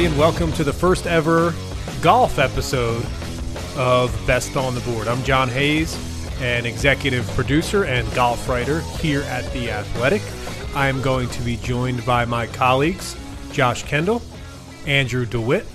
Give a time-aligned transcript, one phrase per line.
[0.00, 1.52] Everybody, and welcome to the first ever
[2.00, 3.04] golf episode
[3.76, 5.08] of Best on the Board.
[5.08, 5.94] I'm John Hayes,
[6.40, 10.22] an executive producer and golf writer here at The Athletic.
[10.74, 13.14] I am going to be joined by my colleagues,
[13.52, 14.22] Josh Kendall,
[14.86, 15.66] Andrew DeWitt,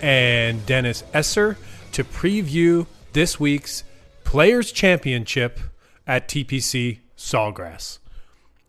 [0.00, 1.58] and Dennis Esser,
[1.92, 3.84] to preview this week's
[4.24, 5.60] Players' Championship
[6.06, 7.98] at TPC Sawgrass.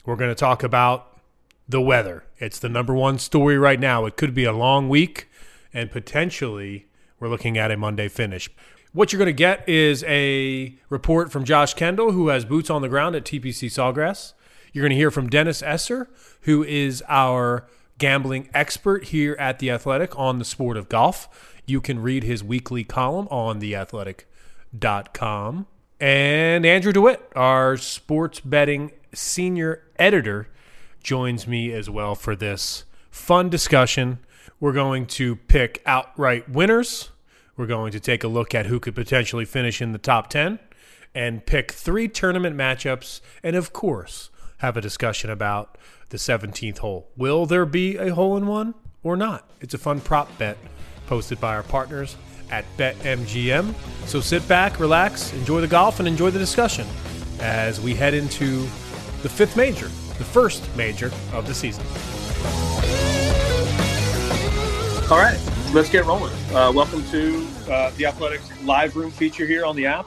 [0.05, 1.16] We're going to talk about
[1.67, 2.23] the weather.
[2.37, 4.05] It's the number one story right now.
[4.05, 5.29] It could be a long week,
[5.73, 6.87] and potentially
[7.19, 8.49] we're looking at a Monday finish.
[8.93, 12.81] What you're going to get is a report from Josh Kendall, who has boots on
[12.81, 14.33] the ground at TPC Sawgrass.
[14.73, 16.09] You're going to hear from Dennis Esser,
[16.41, 21.61] who is our gambling expert here at The Athletic on the sport of golf.
[21.65, 25.67] You can read his weekly column on theathletic.com.
[25.99, 30.47] And Andrew DeWitt, our sports betting senior editor,
[31.07, 34.19] joins me as well for this fun discussion.
[34.59, 37.11] We're going to pick outright winners.
[37.55, 40.59] We're going to take a look at who could potentially finish in the top 10
[41.15, 43.21] and pick three tournament matchups.
[43.41, 45.77] And of course, have a discussion about
[46.09, 47.07] the 17th hole.
[47.15, 49.49] Will there be a hole in one or not?
[49.61, 50.57] It's a fun prop bet
[51.05, 52.17] posted by our partners
[52.51, 53.73] at BetMGM.
[54.07, 56.85] So sit back, relax, enjoy the golf, and enjoy the discussion
[57.39, 58.63] as we head into
[59.21, 61.83] the fifth major, the first major of the season.
[65.09, 65.39] All right,
[65.73, 66.33] let's get rolling.
[66.53, 70.05] Uh, welcome to uh, the Athletic live room feature here on the app.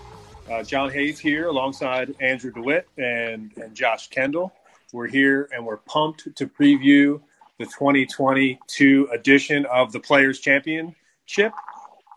[0.51, 4.53] Uh, John Hayes here alongside Andrew DeWitt and, and Josh Kendall.
[4.93, 7.21] We're here and we're pumped to preview
[7.59, 11.53] the 2022 edition of the Players Championship.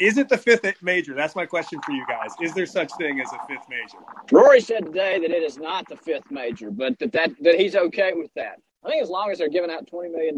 [0.04, 1.14] Is it the fifth major?
[1.14, 2.32] That's my question for you guys.
[2.42, 4.04] Is there such thing as a fifth major?
[4.34, 7.74] Rory said today that it is not the fifth major, but that, that, that he's
[7.74, 8.58] okay with that.
[8.84, 10.38] I think as long as they're giving out $20 million,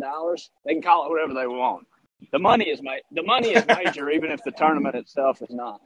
[0.66, 1.88] they can call it whatever they want.
[2.32, 5.82] The money is ma- the money is major, even if the tournament itself is not.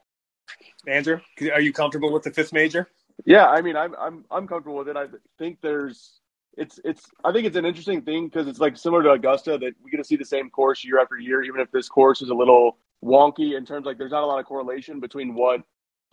[0.85, 1.21] Andrew,
[1.53, 2.89] are you comfortable with the fifth major?
[3.25, 4.97] Yeah, I mean, I'm I'm I'm comfortable with it.
[4.97, 5.05] I
[5.37, 6.19] think there's
[6.57, 9.73] it's it's I think it's an interesting thing because it's like similar to Augusta that
[9.83, 12.29] we get to see the same course year after year, even if this course is
[12.29, 15.61] a little wonky in terms like there's not a lot of correlation between what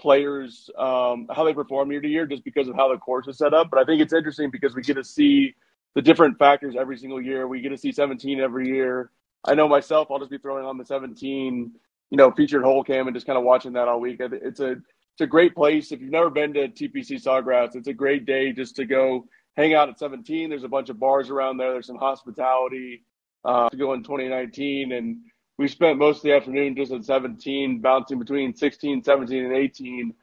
[0.01, 3.39] players um, how they perform year to year just because of how the course is
[3.39, 3.69] set up.
[3.71, 5.55] But I think it's interesting because we get to see
[5.95, 7.49] the different factors every single year.
[7.49, 9.11] We get to see 17 every year.
[9.45, 11.71] I know myself, I'll just be throwing on the 17,
[12.11, 14.19] you know, featured hole cam and just kind of watching that all week.
[14.21, 15.93] It's a it's a great place.
[15.93, 19.27] If you've never been to TPC Sawgrass, it's a great day just to go
[19.57, 20.51] hang out at 17.
[20.51, 21.73] There's a bunch of bars around there.
[21.73, 23.03] There's some hospitality
[23.43, 25.17] uh, to go in 2019, and
[25.59, 30.15] we spent most of the afternoon just at 17, bouncing between 16, 17, and 18.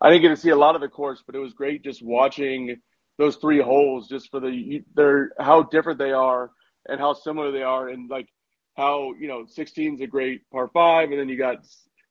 [0.00, 2.02] I didn't get to see a lot of the course, but it was great just
[2.02, 2.80] watching
[3.18, 6.50] those three holes, just for the they're how different they are
[6.88, 8.28] and how similar they are, and like
[8.76, 11.58] how you know 16 is a great par five, and then you got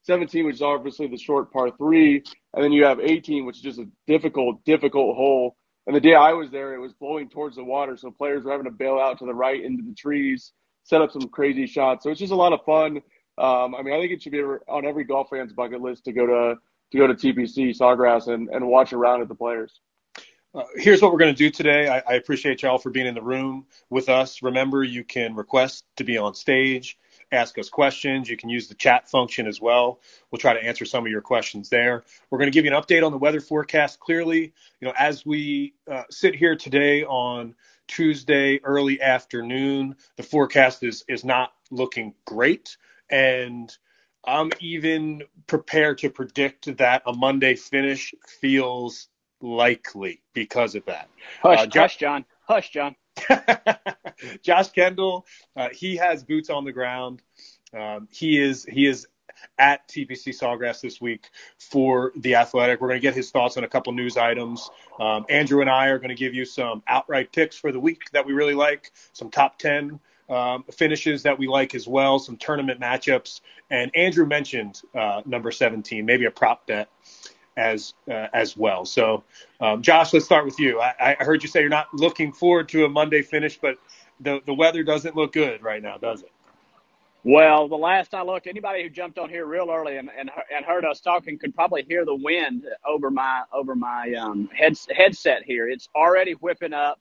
[0.03, 2.23] 17, which is obviously the short par three,
[2.53, 5.56] and then you have 18, which is just a difficult, difficult hole.
[5.88, 8.51] And the day I was there, it was blowing towards the water, so players were
[8.51, 10.53] having to bail out to the right into the trees,
[10.89, 12.03] set up some crazy shots.
[12.03, 12.97] So it's just a lot of fun.
[13.38, 16.11] Um, I mean, I think it should be on every golf fan's bucket list to
[16.11, 16.55] go to
[16.91, 19.79] to go to TPC Sawgrass and, and watch around at the players.
[20.55, 21.88] Uh, here's what we're going to do today.
[21.88, 24.41] I, I appreciate y'all for being in the room with us.
[24.41, 26.97] Remember, you can request to be on stage,
[27.31, 28.28] ask us questions.
[28.28, 30.01] You can use the chat function as well.
[30.31, 32.03] We'll try to answer some of your questions there.
[32.31, 33.99] We're going to give you an update on the weather forecast.
[33.99, 37.53] Clearly, you know, as we uh, sit here today on
[37.90, 42.78] Tuesday early afternoon, the forecast is is not looking great,
[43.09, 43.76] and
[44.24, 49.09] I'm even prepared to predict that a Monday finish feels
[49.41, 51.09] likely because of that.
[51.41, 52.26] Hush, uh, Josh, John.
[52.47, 52.96] Hush, John.
[54.44, 55.26] Josh Kendall,
[55.56, 57.22] uh, he has boots on the ground.
[57.74, 59.08] Um, he is he is
[59.58, 62.82] at TPC Sawgrass this week for the Athletic.
[62.82, 64.70] We're going to get his thoughts on a couple news items.
[65.00, 68.12] Um, Andrew and I are going to give you some outright picks for the week
[68.14, 70.00] that we really like, some top ten
[70.30, 73.41] um, finishes that we like as well, some tournament matchups.
[73.70, 76.90] And Andrew mentioned uh, number 17, maybe a prop bet
[77.58, 78.86] as uh, as well.
[78.86, 79.24] So,
[79.59, 80.80] um, Josh, let's start with you.
[80.80, 83.78] I, I heard you say you're not looking forward to a Monday finish, but
[84.20, 86.32] the the weather doesn't look good right now, does it?
[87.25, 90.66] Well, the last I looked, anybody who jumped on here real early and, and, and
[90.66, 95.43] heard us talking could probably hear the wind over my over my um, head, headset
[95.43, 95.69] here.
[95.69, 96.99] It's already whipping up.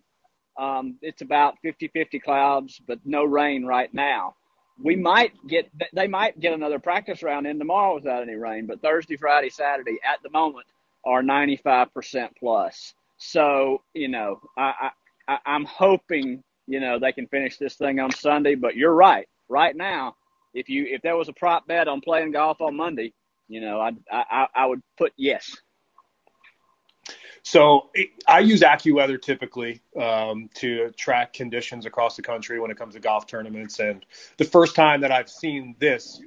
[0.58, 4.34] Um, it's about 50-50 clouds, but no rain right now.
[4.82, 8.82] We might get they might get another practice round in tomorrow without any rain, but
[8.82, 10.66] Thursday, Friday, Saturday at the moment
[11.06, 12.94] are 95% plus.
[13.18, 14.90] So you know, I,
[15.28, 18.56] I I'm hoping you know they can finish this thing on Sunday.
[18.56, 20.16] But you're right right now,
[20.54, 23.12] if you if there was a prop bet on playing golf on Monday,
[23.48, 25.56] you know, I I, I would put yes.
[27.42, 27.88] So
[28.26, 33.00] I use AccuWeather typically um, to track conditions across the country when it comes to
[33.00, 33.78] golf tournaments.
[33.78, 34.04] And
[34.36, 36.20] the first time that I've seen this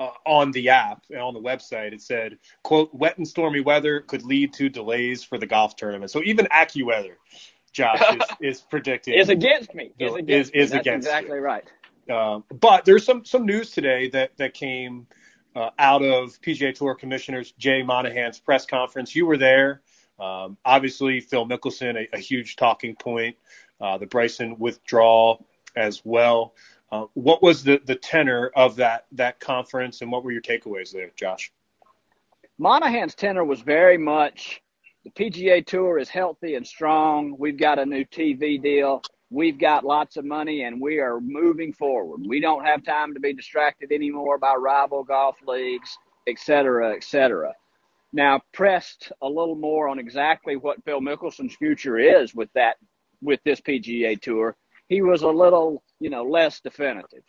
[0.00, 4.00] uh, on the app and on the website, it said, "quote Wet and stormy weather
[4.00, 7.14] could lead to delays for the golf tournament." So even AccuWeather,
[7.72, 8.02] Josh,
[8.40, 9.92] is, is predicting is against me.
[9.98, 10.80] Is against is, is me.
[10.80, 11.42] against exactly you.
[11.42, 11.64] right.
[12.10, 15.06] Uh, but there's some some news today that that came
[15.54, 19.14] uh, out of PGA Tour Commissioners Jay Monahan's press conference.
[19.14, 19.82] You were there.
[20.18, 23.36] Um, obviously, Phil Mickelson, a, a huge talking point.
[23.80, 26.54] Uh, the Bryson withdrawal as well.
[26.90, 30.92] Uh, what was the, the tenor of that that conference, and what were your takeaways
[30.92, 31.52] there, Josh?
[32.58, 34.62] Monahan's tenor was very much
[35.04, 37.36] the PGA Tour is healthy and strong.
[37.38, 41.72] We've got a new TV deal we've got lots of money and we are moving
[41.72, 42.20] forward.
[42.26, 45.96] We don't have time to be distracted anymore by rival golf leagues,
[46.26, 47.52] et cetera, et cetera.
[48.12, 52.76] Now, pressed a little more on exactly what Phil Mickelson's future is with that,
[53.20, 54.56] with this PGA Tour,
[54.88, 57.24] he was a little, you know, less definitive.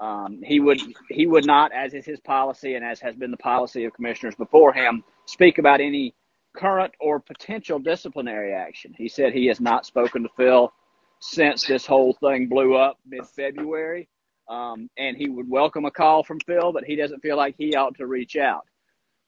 [0.00, 3.36] Um, he would he would not, as is his policy and as has been the
[3.36, 6.14] policy of commissioners before him, speak about any
[6.56, 8.94] current or potential disciplinary action.
[8.96, 10.72] He said he has not spoken to Phil
[11.22, 14.08] since this whole thing blew up mid February.
[14.48, 17.76] Um, and he would welcome a call from Phil, but he doesn't feel like he
[17.76, 18.66] ought to reach out.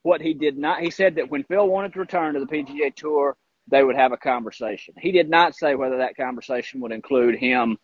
[0.02, 2.94] What he did not, he said that when Phil wanted to return to the PGA
[2.94, 3.37] Tour,
[3.70, 4.94] they would have a conversation.
[4.99, 7.79] He did not say whether that conversation would include him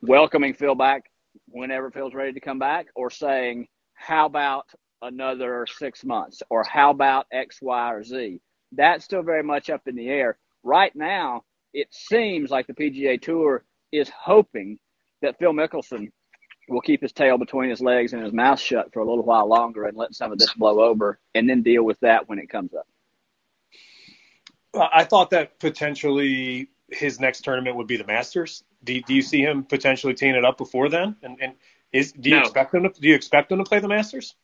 [0.00, 1.04] welcoming Phil back
[1.48, 4.66] whenever Phil's ready to come back or saying, how about
[5.02, 8.40] another six months or how about X, Y, or Z?
[8.72, 10.38] That's still very much up in the air.
[10.62, 11.42] Right now,
[11.74, 14.78] it seems like the PGA Tour is hoping
[15.20, 16.10] that Phil Mickelson
[16.68, 19.46] will keep his tail between his legs and his mouth shut for a little while
[19.46, 22.48] longer and let some of this blow over and then deal with that when it
[22.48, 22.86] comes up.
[24.74, 28.64] I thought that potentially his next tournament would be the Masters.
[28.82, 31.16] Do, do you see him potentially teeing it up before then?
[31.22, 31.52] And, and
[31.92, 32.42] is do you no.
[32.42, 34.34] expect him to do you expect him to play the Masters?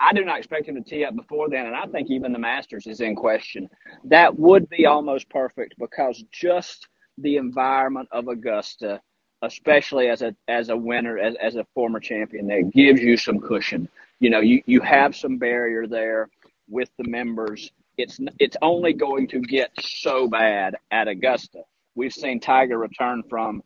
[0.00, 2.38] I do not expect him to tee up before then, and I think even the
[2.38, 3.68] Masters is in question.
[4.04, 6.86] That would be almost perfect because just
[7.18, 9.00] the environment of Augusta,
[9.42, 13.40] especially as a as a winner, as, as a former champion, that gives you some
[13.40, 13.88] cushion.
[14.20, 16.28] You know, you, you have some barrier there
[16.68, 17.70] with the members.
[17.96, 21.62] It's it's only going to get so bad at Augusta.
[21.96, 23.62] We've seen Tiger return from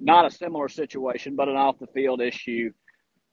[0.00, 2.72] not a similar situation, but an off the field issue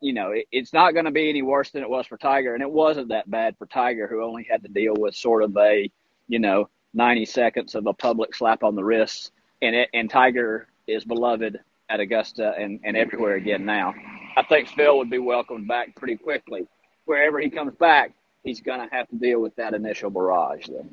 [0.04, 2.54] you know, it, it's not going to be any worse than it was for Tiger,
[2.54, 5.56] and it wasn't that bad for Tiger, who only had to deal with sort of
[5.58, 5.90] a,
[6.28, 9.32] you know, 90 seconds of a public slap on the wrist,
[9.62, 13.94] and it, and Tiger is beloved at Augusta and, and everywhere again now.
[14.36, 16.68] I think Phil would be welcomed back pretty quickly.
[17.06, 18.12] Wherever he comes back,
[18.44, 20.68] he's going to have to deal with that initial barrage.
[20.68, 20.90] Then.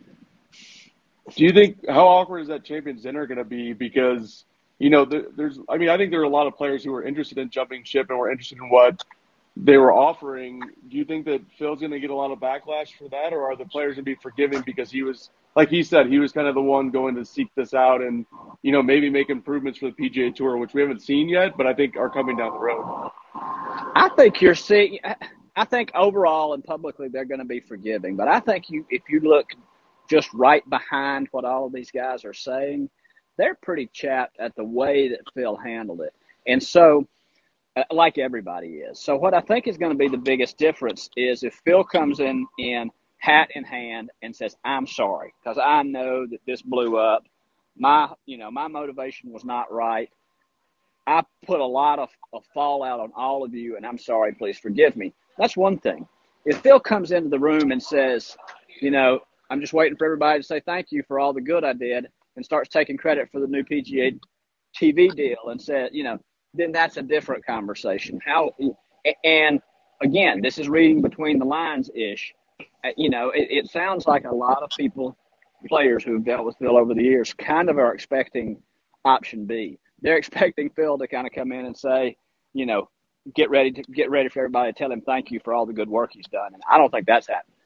[1.34, 3.72] Do you think how awkward is that Champions Dinner going to be?
[3.72, 4.44] Because
[4.80, 7.04] you know, there's, I mean, I think there are a lot of players who are
[7.04, 9.04] interested in jumping ship and were interested in what
[9.54, 10.62] they were offering.
[10.88, 13.50] Do you think that Phil's going to get a lot of backlash for that, or
[13.50, 16.32] are the players going to be forgiving because he was, like he said, he was
[16.32, 18.24] kind of the one going to seek this out and,
[18.62, 21.66] you know, maybe make improvements for the PGA Tour, which we haven't seen yet, but
[21.66, 23.10] I think are coming down the road.
[23.34, 24.98] I think you're seeing.
[25.56, 29.02] I think overall and publicly they're going to be forgiving, but I think you, if
[29.10, 29.48] you look
[30.08, 32.88] just right behind what all of these guys are saying
[33.40, 36.14] they're pretty chapped at the way that Phil handled it.
[36.46, 37.08] And so,
[37.76, 39.00] uh, like everybody is.
[39.00, 42.20] So, what I think is going to be the biggest difference is if Phil comes
[42.20, 46.98] in in hat in hand and says, "I'm sorry," because I know that this blew
[46.98, 47.24] up.
[47.78, 50.10] My, you know, my motivation was not right.
[51.06, 54.32] I put a lot of, of fallout on all of you, and I'm sorry.
[54.34, 55.14] Please forgive me.
[55.38, 56.08] That's one thing.
[56.46, 58.36] If Phil comes into the room and says,
[58.80, 59.20] you know,
[59.50, 62.08] I'm just waiting for everybody to say thank you for all the good I did,
[62.36, 64.18] and starts taking credit for the new PGA
[64.80, 66.18] TV deal and said, you know,
[66.54, 68.20] then that's a different conversation.
[68.24, 68.52] How
[69.24, 69.60] and
[70.02, 72.34] again, this is reading between the lines ish.
[72.84, 75.16] uh, you know, it, it sounds like a lot of people,
[75.68, 78.62] players who've dealt with Phil over the years, kind of are expecting
[79.04, 79.78] option B.
[80.02, 82.16] They're expecting Phil to kind of come in and say,
[82.54, 82.88] you know,
[83.34, 85.74] get ready to get ready for everybody to tell him thank you for all the
[85.74, 86.54] good work he's done.
[86.54, 87.56] And I don't think that's happening.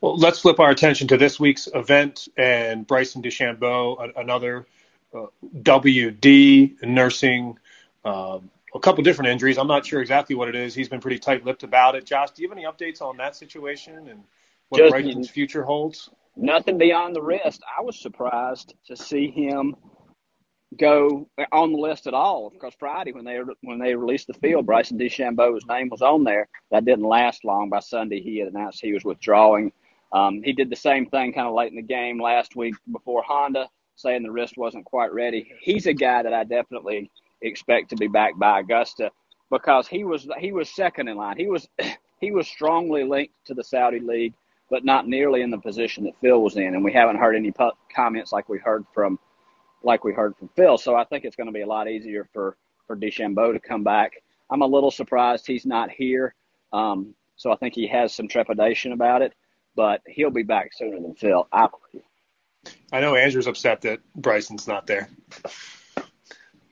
[0.00, 4.66] Well, let's flip our attention to this week's event and Bryson DeChambeau, another
[5.14, 5.26] uh,
[5.62, 7.58] WD nursing
[8.04, 9.58] um, a couple different injuries.
[9.58, 10.74] I'm not sure exactly what it is.
[10.74, 12.04] He's been pretty tight-lipped about it.
[12.04, 14.24] Josh, do you have any updates on that situation and
[14.68, 16.10] what Just, Bryson's future holds?
[16.36, 17.62] Nothing beyond the wrist.
[17.76, 19.74] I was surprised to see him
[20.76, 24.66] go on the list at all because Friday when they when they released the field,
[24.66, 26.48] Bryson DeChambeau's name was on there.
[26.70, 27.70] That didn't last long.
[27.70, 29.72] By Sunday, he had announced he was withdrawing.
[30.12, 33.22] Um, he did the same thing kind of late in the game last week before
[33.22, 35.52] Honda, saying the wrist wasn't quite ready.
[35.60, 37.10] He's a guy that I definitely
[37.42, 39.10] expect to be back by Augusta
[39.50, 41.36] because he was he was second in line.
[41.38, 41.68] He was
[42.20, 44.34] he was strongly linked to the Saudi League,
[44.70, 46.74] but not nearly in the position that Phil was in.
[46.74, 47.52] And we haven't heard any
[47.94, 49.18] comments like we heard from
[49.82, 50.78] like we heard from Phil.
[50.78, 52.56] So I think it's going to be a lot easier for
[52.86, 54.22] for DeChambeau to come back.
[54.50, 56.34] I'm a little surprised he's not here.
[56.72, 59.34] Um, so I think he has some trepidation about it,
[59.76, 62.04] but he'll be back sooner than Phil, I believe.
[62.92, 65.08] I know Andrew's upset that Bryson's not there.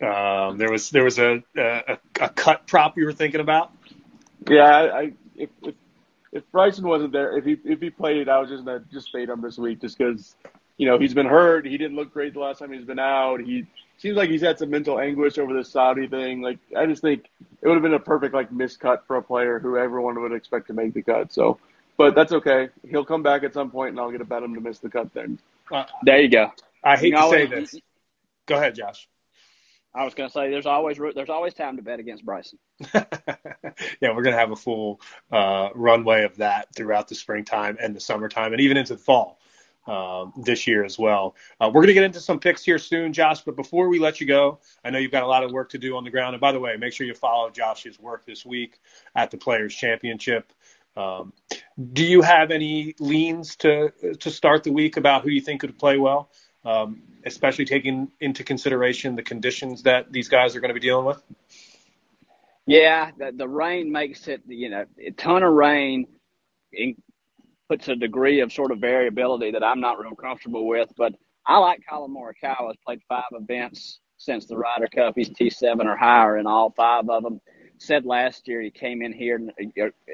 [0.02, 3.72] Um, there was there was a, a, a cut prop you were thinking about.
[4.48, 5.74] Yeah, I, if, if
[6.32, 9.28] if Bryson wasn't there, if he if he played, I was just gonna just fade
[9.28, 10.34] him this week, just because
[10.76, 11.66] you know he's been hurt.
[11.66, 13.40] He didn't look great the last time he's been out.
[13.40, 13.66] He
[13.98, 16.42] seems like he's had some mental anguish over this Saudi thing.
[16.42, 17.24] Like I just think
[17.62, 20.66] it would have been a perfect like miscut for a player who everyone would expect
[20.68, 21.32] to make the cut.
[21.32, 21.58] So,
[21.96, 22.68] but that's okay.
[22.88, 24.90] He'll come back at some point, and I'll get a bet him to miss the
[24.90, 25.38] cut then.
[25.72, 26.52] Uh, there you go.
[26.84, 27.74] I hate you to say this.
[28.46, 29.08] Go ahead, Josh.
[29.94, 32.58] I was going to say there's always there's always time to bet against Bryson.
[32.94, 33.04] yeah,
[34.02, 35.00] we're going to have a full
[35.32, 39.38] uh, runway of that throughout the springtime and the summertime, and even into the fall
[39.86, 41.34] um, this year as well.
[41.60, 43.42] Uh, we're going to get into some picks here soon, Josh.
[43.42, 45.78] But before we let you go, I know you've got a lot of work to
[45.78, 46.34] do on the ground.
[46.34, 48.80] And by the way, make sure you follow Josh's work this week
[49.14, 50.52] at the Players Championship.
[50.96, 51.32] Um,
[51.92, 55.78] do you have any leans to to start the week about who you think could
[55.78, 56.30] play well?
[56.66, 61.06] um, especially taking into consideration the conditions that these guys are going to be dealing
[61.06, 61.22] with?
[62.66, 66.08] Yeah, the, the rain makes it, you know, a ton of rain
[66.72, 66.96] in,
[67.68, 70.90] puts a degree of sort of variability that I'm not real comfortable with.
[70.96, 71.14] But
[71.46, 72.68] I like Collin Morikawa.
[72.68, 75.14] Has played five events since the Ryder Cup.
[75.16, 77.40] He's T7 or higher in all five of them.
[77.78, 79.38] Said last year he came in here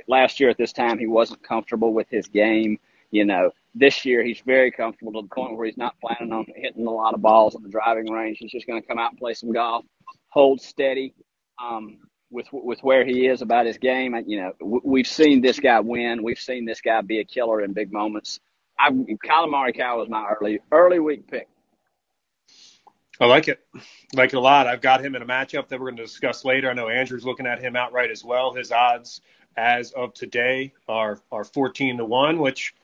[0.09, 2.79] last year at this time he wasn't comfortable with his game.
[3.13, 6.47] You know, this year he's very comfortable to the point where he's not planning on
[6.57, 8.39] hitting a lot of balls on the driving range.
[8.39, 9.85] He's just going to come out and play some golf,
[10.29, 11.15] hold steady
[11.63, 11.99] um,
[12.33, 14.17] with with where he is about his game.
[14.27, 16.23] You know, we've seen this guy win.
[16.23, 18.41] We've seen this guy be a killer in big moments.
[18.79, 21.49] I, Collin Morikawa was my early early week pick.
[23.21, 23.61] I like it.
[24.15, 24.67] Like it a lot.
[24.67, 26.71] I've got him in a matchup that we're going to discuss later.
[26.71, 28.53] I know Andrew's looking at him outright as well.
[28.53, 29.21] His odds
[29.57, 32.75] as of today are are 14 to 1, which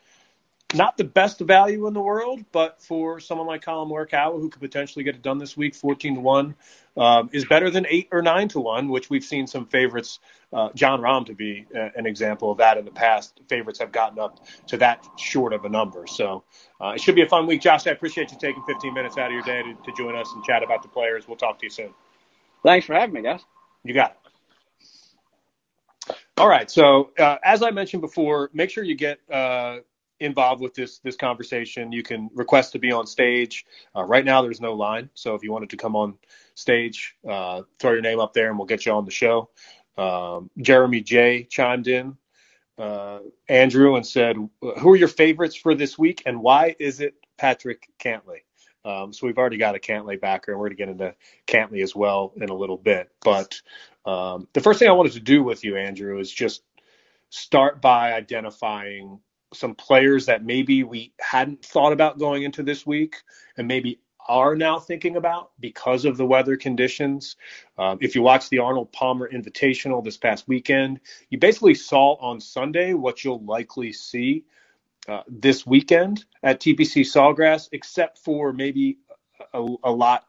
[0.75, 4.61] not the best value in the world, but for someone like Collin Morikawa, who could
[4.61, 6.55] potentially get it done this week, 14 to 1,
[6.99, 10.19] um, is better than 8 or 9 to 1, which we've seen some favorites,
[10.53, 13.41] uh, Jon Rahm to be uh, an example of that in the past.
[13.49, 16.07] Favorites have gotten up to that short of a number.
[16.07, 16.45] So
[16.81, 17.63] uh, it should be a fun week.
[17.63, 20.31] Josh, I appreciate you taking 15 minutes out of your day to, to join us
[20.35, 21.27] and chat about the players.
[21.27, 21.95] We'll talk to you soon.
[22.63, 23.41] Thanks for having me, guys.
[23.85, 24.17] You got it.
[26.37, 26.71] All right.
[26.71, 29.79] So, uh, as I mentioned before, make sure you get uh,
[30.21, 33.65] involved with this this conversation, you can request to be on stage.
[33.97, 36.19] Uh, right now, there's no line, so if you wanted to come on
[36.55, 39.51] stage, uh, throw your name up there, and we'll get you on the show.
[39.97, 42.17] Um, Jeremy J chimed in,
[42.79, 47.15] uh, Andrew, and said, "Who are your favorites for this week, and why is it
[47.37, 48.43] Patrick Cantlay?"
[48.85, 51.15] Um, so we've already got a Cantlay backer, and we're going to get into
[51.47, 53.11] Cantlay as well in a little bit.
[53.23, 53.61] But
[54.07, 56.63] um, the first thing I wanted to do with you, Andrew, is just
[57.31, 59.21] start by identifying
[59.53, 63.17] some players that maybe we hadn't thought about going into this week
[63.57, 67.37] and maybe are now thinking about because of the weather conditions.
[67.79, 71.01] Um, if you watch the Arnold Palmer Invitational this past weekend,
[71.31, 74.45] you basically saw on Sunday what you'll likely see
[75.09, 78.99] uh, this weekend at TPC Sawgrass, except for maybe
[79.55, 80.27] a, a lot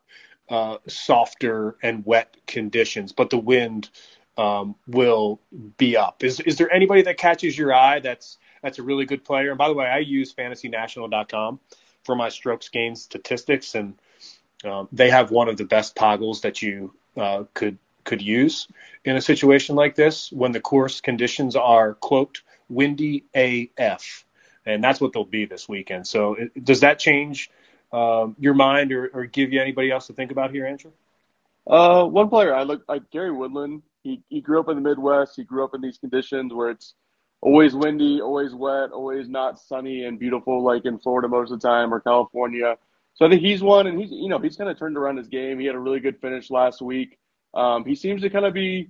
[0.49, 3.89] uh, softer and wet conditions, but the wind
[4.37, 5.41] um, will
[5.77, 6.23] be up.
[6.23, 9.49] Is is there anybody that catches your eye that's that's a really good player.
[9.49, 11.59] And by the way, I use fantasynational.com
[12.03, 13.95] for my strokes gain statistics, and
[14.65, 18.67] um, they have one of the best toggles that you uh, could could use
[19.05, 24.25] in a situation like this when the course conditions are quote Windy AF,
[24.65, 26.07] and that's what they'll be this weekend.
[26.07, 27.51] So, it, does that change
[27.91, 30.91] um, your mind or, or, give you anybody else to think about here, Andrew?
[31.65, 33.81] Uh, one player I look like Gary Woodland.
[34.03, 35.35] He he grew up in the Midwest.
[35.35, 36.93] He grew up in these conditions where it's
[37.41, 41.67] always windy, always wet, always not sunny and beautiful like in Florida most of the
[41.67, 42.77] time or California.
[43.13, 45.27] So I think he's one, and he's you know he's kind of turned around his
[45.27, 45.59] game.
[45.59, 47.17] He had a really good finish last week.
[47.53, 48.89] Um, he seems to kind of be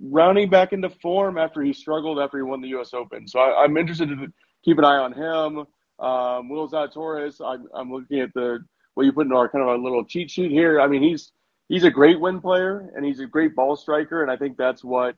[0.00, 2.94] rounding back into form after he struggled after he won the U.S.
[2.94, 3.26] Open.
[3.26, 4.32] So I, am interested to
[4.64, 5.66] keep an eye on him.
[5.98, 8.64] Um, Will Zalatoris, I'm, I'm looking at the
[8.94, 10.80] what you put in our kind of a little cheat sheet here.
[10.80, 11.32] I mean, he's
[11.68, 14.84] he's a great win player and he's a great ball striker, and I think that's
[14.84, 15.16] what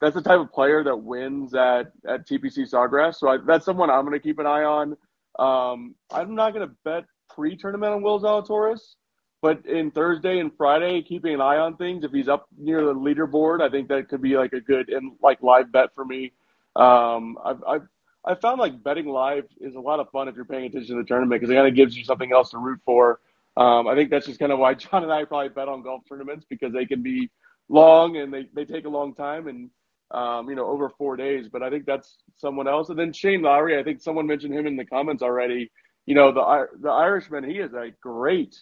[0.00, 3.16] that's the type of player that wins at at TPC Sawgrass.
[3.16, 4.96] So I, that's someone I'm going to keep an eye on.
[5.38, 8.94] Um, I'm not going to bet pre-tournament on Will Zalatoris.
[9.42, 12.04] But in Thursday and Friday, keeping an eye on things.
[12.04, 15.12] If he's up near the leaderboard, I think that could be like a good and
[15.22, 16.32] like live bet for me.
[16.74, 17.88] Um, I've, I've
[18.24, 21.02] I found like betting live is a lot of fun if you're paying attention to
[21.02, 23.20] the tournament because it kind of gives you something else to root for.
[23.56, 26.02] Um, I think that's just kind of why John and I probably bet on golf
[26.08, 27.30] tournaments because they can be
[27.68, 29.70] long and they, they take a long time and
[30.12, 31.48] um, you know over four days.
[31.50, 32.88] But I think that's someone else.
[32.88, 35.70] And then Shane Lowry, I think someone mentioned him in the comments already.
[36.06, 38.56] You know the the Irishman, he is a great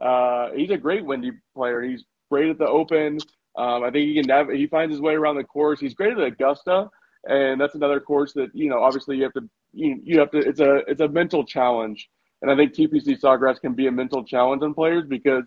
[0.00, 1.82] uh, he's a great windy player.
[1.82, 3.18] He's great at the Open.
[3.56, 5.80] Um, I think he can nav- he finds his way around the course.
[5.80, 6.88] He's great at Augusta,
[7.28, 10.38] and that's another course that you know obviously you have to you, you have to
[10.38, 12.08] it's a it's a mental challenge,
[12.40, 15.44] and I think TPC Sawgrass can be a mental challenge on players because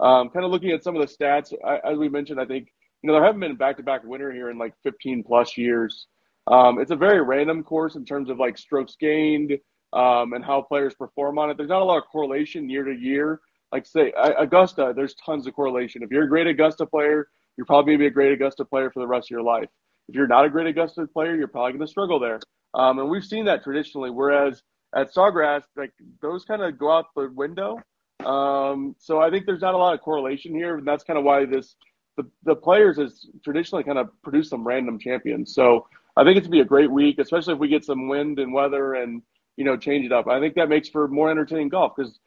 [0.00, 1.52] um, kind of looking at some of the stats
[1.84, 2.68] as we mentioned, I think
[3.02, 6.06] you know there haven't been back to back winner here in like 15 plus years.
[6.46, 9.52] Um, it's a very random course in terms of like strokes gained
[9.92, 11.56] um, and how players perform on it.
[11.56, 13.40] There's not a lot of correlation year to year
[13.72, 16.02] like say Augusta, there's tons of correlation.
[16.02, 19.00] If you're a great Augusta player, you're probably gonna be a great Augusta player for
[19.00, 19.68] the rest of your life.
[20.08, 22.40] If you're not a great Augusta player, you're probably gonna struggle there.
[22.74, 24.10] Um, and we've seen that traditionally.
[24.10, 24.62] Whereas
[24.94, 27.78] at Sawgrass, like those kind of go out the window.
[28.24, 31.24] Um, so I think there's not a lot of correlation here, and that's kind of
[31.24, 31.76] why this
[32.18, 35.54] the the players has traditionally kind of produced some random champions.
[35.54, 38.40] So I think it's gonna be a great week, especially if we get some wind
[38.40, 39.22] and weather and
[39.56, 40.26] you know change it up.
[40.26, 42.18] I think that makes for more entertaining golf because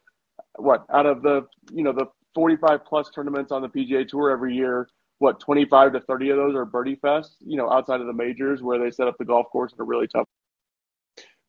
[0.56, 4.56] what out of the you know the 45 plus tournaments on the PGA Tour every
[4.56, 4.88] year,
[5.20, 7.36] what 25 to 30 of those are birdie fest.
[7.42, 9.84] You know, outside of the majors where they set up the golf course in a
[9.84, 10.28] really tough.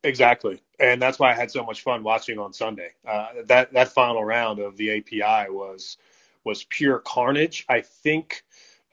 [0.02, 2.90] Exactly, and that's why I had so much fun watching on Sunday.
[3.06, 5.96] Uh, that that final round of the API was
[6.44, 7.64] was pure carnage.
[7.68, 8.42] I think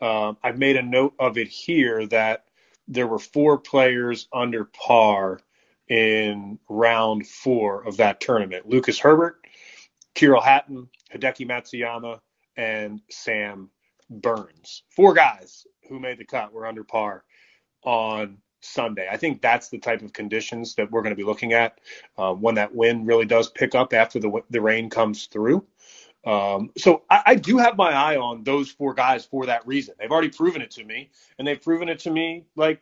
[0.02, 2.46] um, I made a note of it here that
[2.88, 5.42] there were four players under par
[5.88, 8.68] in round four of that tournament.
[8.68, 9.38] Lucas Herbert,
[10.16, 12.20] Tyrrell Hatton, Hideki Matsuyama,
[12.56, 13.70] and Sam
[14.10, 14.84] Burns.
[14.90, 17.24] Four guys who made the cut were under par
[17.84, 19.08] on Sunday.
[19.10, 21.80] I think that's the type of conditions that we're going to be looking at
[22.18, 25.66] um, when that wind really does pick up after the the rain comes through.
[26.26, 29.96] Um, so I, I, do have my eye on those four guys for that reason.
[29.98, 32.82] They've already proven it to me, and they've proven it to me like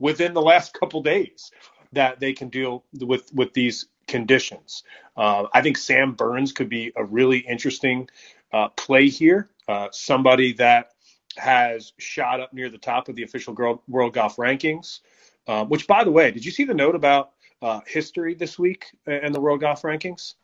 [0.00, 1.52] within the last couple days
[1.92, 4.82] that they can deal with with these conditions.
[5.16, 8.08] Uh, I think Sam Burns could be a really interesting
[8.52, 9.50] uh, play here.
[9.68, 10.90] Uh, somebody that
[11.36, 13.54] has shot up near the top of the official
[13.88, 15.00] world golf rankings.
[15.48, 18.86] Um, which, by the way, did you see the note about uh, history this week
[19.06, 20.34] and the world golf rankings?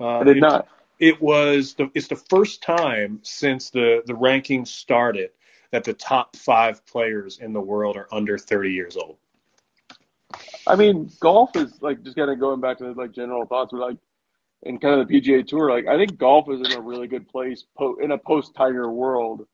[0.00, 0.68] Uh, I did not.
[0.98, 5.30] It was the it's the first time since the the rankings started
[5.72, 9.16] that the top five players in the world are under 30 years old.
[10.66, 13.72] I mean, golf is like just kind of going back to like general thoughts.
[13.72, 13.96] We're like
[14.62, 15.70] in kind of the PGA Tour.
[15.70, 18.90] Like I think golf is in a really good place po- in a post Tiger
[18.90, 19.46] world.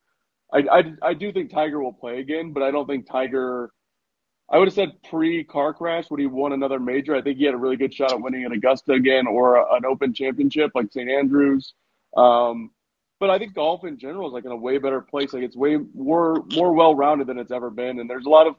[0.53, 3.73] I, I I do think Tiger will play again, but I don't think Tiger.
[4.51, 7.15] I would have said pre car crash would he won another major.
[7.15, 9.75] I think he had a really good shot at winning at Augusta again or a,
[9.75, 11.75] an Open Championship like St Andrews.
[12.17, 12.71] Um,
[13.21, 15.33] but I think golf in general is like in a way better place.
[15.33, 18.47] Like it's way more more well rounded than it's ever been, and there's a lot
[18.47, 18.55] of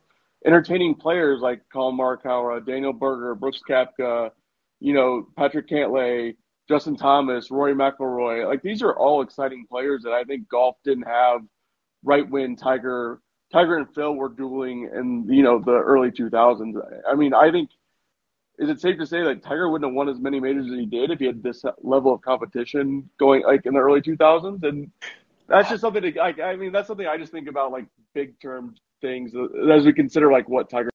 [0.45, 4.31] entertaining players like Collin Morikawa, Daniel Berger, Brooks Koepka,
[4.79, 6.35] you know, Patrick Cantlay,
[6.67, 8.45] Justin Thomas, Rory McIlroy.
[8.47, 11.41] Like these are all exciting players that I think golf didn't have
[12.03, 13.21] right when Tiger
[13.51, 16.73] Tiger and Phil were dueling in you know the early 2000s.
[17.09, 17.69] I mean, I think
[18.59, 20.85] is it safe to say that Tiger wouldn't have won as many majors as he
[20.85, 24.63] did if he had this level of competition going like in the early 2000s?
[24.63, 24.91] And
[25.47, 26.39] that's just something to like.
[26.39, 29.31] I mean, that's something I just think about like big term things
[29.71, 30.89] as we consider like what Tiger?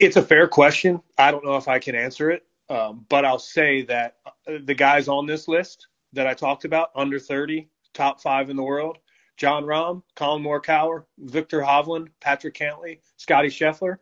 [0.00, 1.00] It's a fair question.
[1.16, 4.74] I don't know if I can answer it, um, but I'll say that uh, the
[4.74, 8.98] guys on this list that I talked about, under 30, top five in the world,
[9.36, 13.98] Jon Rahm, Collin Morikawa, Viktor Hovland, Patrick Cantlay, Scotty Scheffler.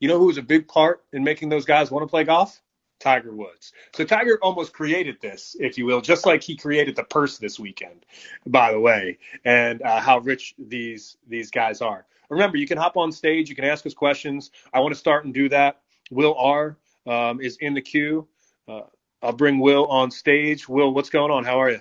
[0.00, 2.60] You know who was a big part in making those guys want to play golf?
[2.98, 3.72] Tiger Woods.
[3.94, 7.58] So Tiger almost created this, if you will, just like he created the purse this
[7.58, 8.06] weekend,
[8.46, 12.06] by the way, and uh, how rich these these guys are.
[12.30, 14.50] Remember, you can hop on stage, you can ask us questions.
[14.72, 15.80] I want to start and do that.
[16.10, 18.26] Will R um, is in the queue.
[18.66, 18.82] Uh,
[19.22, 20.68] I'll bring Will on stage.
[20.68, 21.44] Will, what's going on?
[21.44, 21.80] How are you?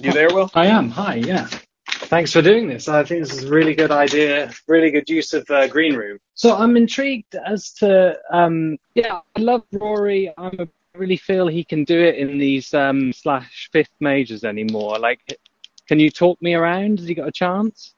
[0.00, 0.50] You there, Will?
[0.54, 0.90] I am.
[0.90, 1.14] Hi.
[1.14, 1.48] Yeah.
[1.98, 2.88] Thanks for doing this.
[2.88, 6.18] I think this is a really good idea, really good use of uh, green room.
[6.34, 10.32] So I'm intrigued as to, um, yeah, I love Rory.
[10.38, 14.44] I'm a, I really feel he can do it in these um, slash fifth majors
[14.44, 14.98] anymore.
[14.98, 15.38] Like,
[15.88, 17.00] can you talk me around?
[17.00, 17.94] Has he got a chance?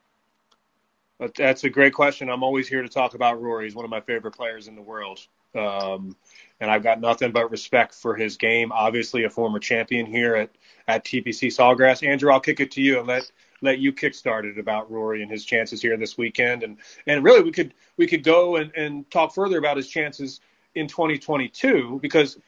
[1.36, 2.30] That's a great question.
[2.30, 3.64] I'm always here to talk about Rory.
[3.64, 5.20] He's one of my favorite players in the world.
[5.54, 6.16] Um,
[6.60, 8.70] and I've got nothing but respect for his game.
[8.72, 10.50] Obviously, a former champion here at,
[10.86, 12.06] at TPC Sawgrass.
[12.06, 13.30] Andrew, I'll kick it to you and let
[13.60, 16.62] let you kickstart it about Rory and his chances here this weekend.
[16.62, 20.40] And and really, we could we could go and, and talk further about his chances
[20.74, 22.38] in 2022 because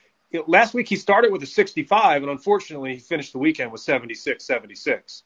[0.47, 4.45] last week he started with a 65 and unfortunately he finished the weekend with 76
[4.45, 5.25] 76.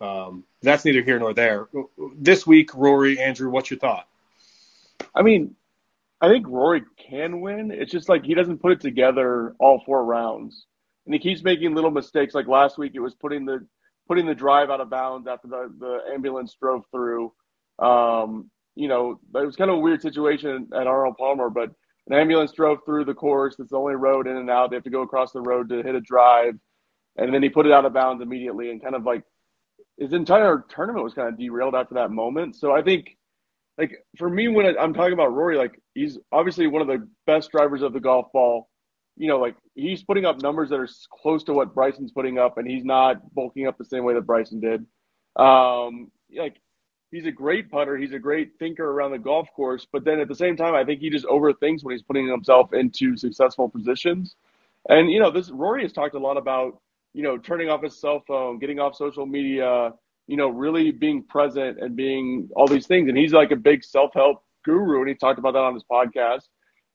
[0.00, 1.68] Um, that's neither here nor there.
[2.16, 4.06] This week, Rory, Andrew, what's your thought?
[5.14, 5.56] I mean,
[6.20, 7.70] I think Rory can win.
[7.70, 10.66] It's just like he doesn't put it together all four rounds,
[11.04, 12.34] and he keeps making little mistakes.
[12.34, 13.66] Like last week, it was putting the
[14.08, 17.32] putting the drive out of bounds after the the ambulance drove through.
[17.78, 21.70] Um, you know, it was kind of a weird situation at Arnold Palmer, but
[22.08, 23.56] an ambulance drove through the course.
[23.58, 24.70] It's the only road in and out.
[24.70, 26.54] They have to go across the road to hit a drive,
[27.16, 29.24] and then he put it out of bounds immediately, and kind of like
[29.98, 32.56] his entire tournament was kind of derailed after that moment.
[32.56, 33.16] So I think
[33.78, 37.50] like for me when I'm talking about Rory, like he's obviously one of the best
[37.50, 38.68] drivers of the golf ball.
[39.16, 42.58] You know, like he's putting up numbers that are close to what Bryson's putting up,
[42.58, 44.84] and he's not bulking up the same way that Bryson did.
[45.36, 46.56] Um, like
[47.10, 50.28] he's a great putter, he's a great thinker around the golf course, but then at
[50.28, 54.36] the same time, I think he just overthinks when he's putting himself into successful positions.
[54.88, 56.80] And you know, this Rory has talked a lot about
[57.14, 59.92] you know turning off his cell phone, getting off social media,
[60.26, 63.08] you know, really being present and being all these things.
[63.08, 65.84] And he's like a big self help guru, and he talked about that on his
[65.90, 66.42] podcast.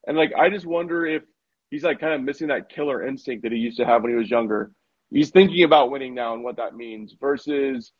[0.07, 1.23] And like, I just wonder if
[1.71, 4.17] he's like kind of missing that killer instinct that he used to have when he
[4.17, 4.71] was younger.
[5.10, 7.91] He's thinking about winning now and what that means versus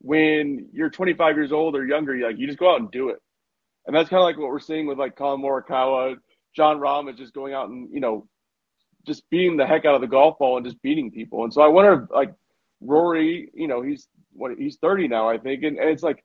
[0.00, 3.10] when you're 25 years old or younger, you like you just go out and do
[3.10, 3.18] it.
[3.86, 6.16] And that's kind of like what we're seeing with like Collin Morikawa,
[6.54, 8.26] Jon Rahm is just going out and you know
[9.06, 11.44] just beating the heck out of the golf ball and just beating people.
[11.44, 12.34] And so I wonder, like
[12.80, 16.22] Rory, you know, he's what he's 30 now, I think, and, and it's like,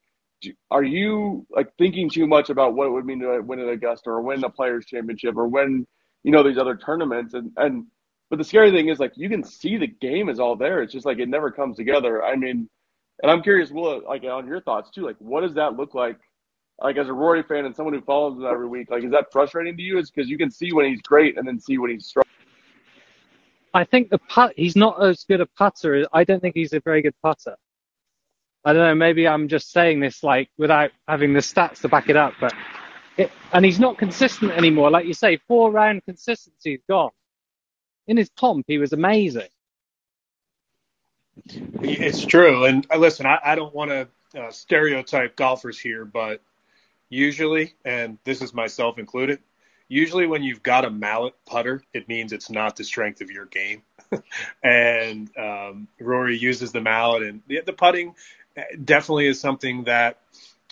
[0.71, 4.09] are you like thinking too much about what it would mean to win at Augusta
[4.09, 5.85] or win the Players Championship or win,
[6.23, 7.33] you know, these other tournaments?
[7.33, 7.85] And and
[8.29, 10.81] but the scary thing is like you can see the game is all there.
[10.81, 12.23] It's just like it never comes together.
[12.23, 12.69] I mean,
[13.21, 15.05] and I'm curious, Will, like on your thoughts too.
[15.05, 16.17] Like, what does that look like?
[16.81, 19.31] Like as a Rory fan and someone who follows him every week, like is that
[19.31, 19.99] frustrating to you?
[19.99, 22.31] Is because you can see when he's great and then see when he's struggling.
[23.73, 26.05] I think the putt, he's not as good a putter.
[26.11, 27.55] I don't think he's a very good putter.
[28.63, 32.09] I don't know, maybe I'm just saying this like without having the stats to back
[32.09, 32.53] it up, but
[33.17, 34.89] and he's not consistent anymore.
[34.89, 37.11] Like you say, four round consistency is gone.
[38.07, 39.49] In his pomp, he was amazing.
[41.45, 42.65] It's true.
[42.65, 44.07] And uh, listen, I, I don't want to
[44.39, 46.41] uh, stereotype golfers here, but
[47.09, 49.39] usually, and this is myself included,
[49.87, 53.45] usually when you've got a mallet putter, it means it's not the strength of your
[53.45, 53.83] game.
[54.63, 58.15] and um, Rory uses the mallet, and the, the, putting
[58.83, 60.20] definitely is something that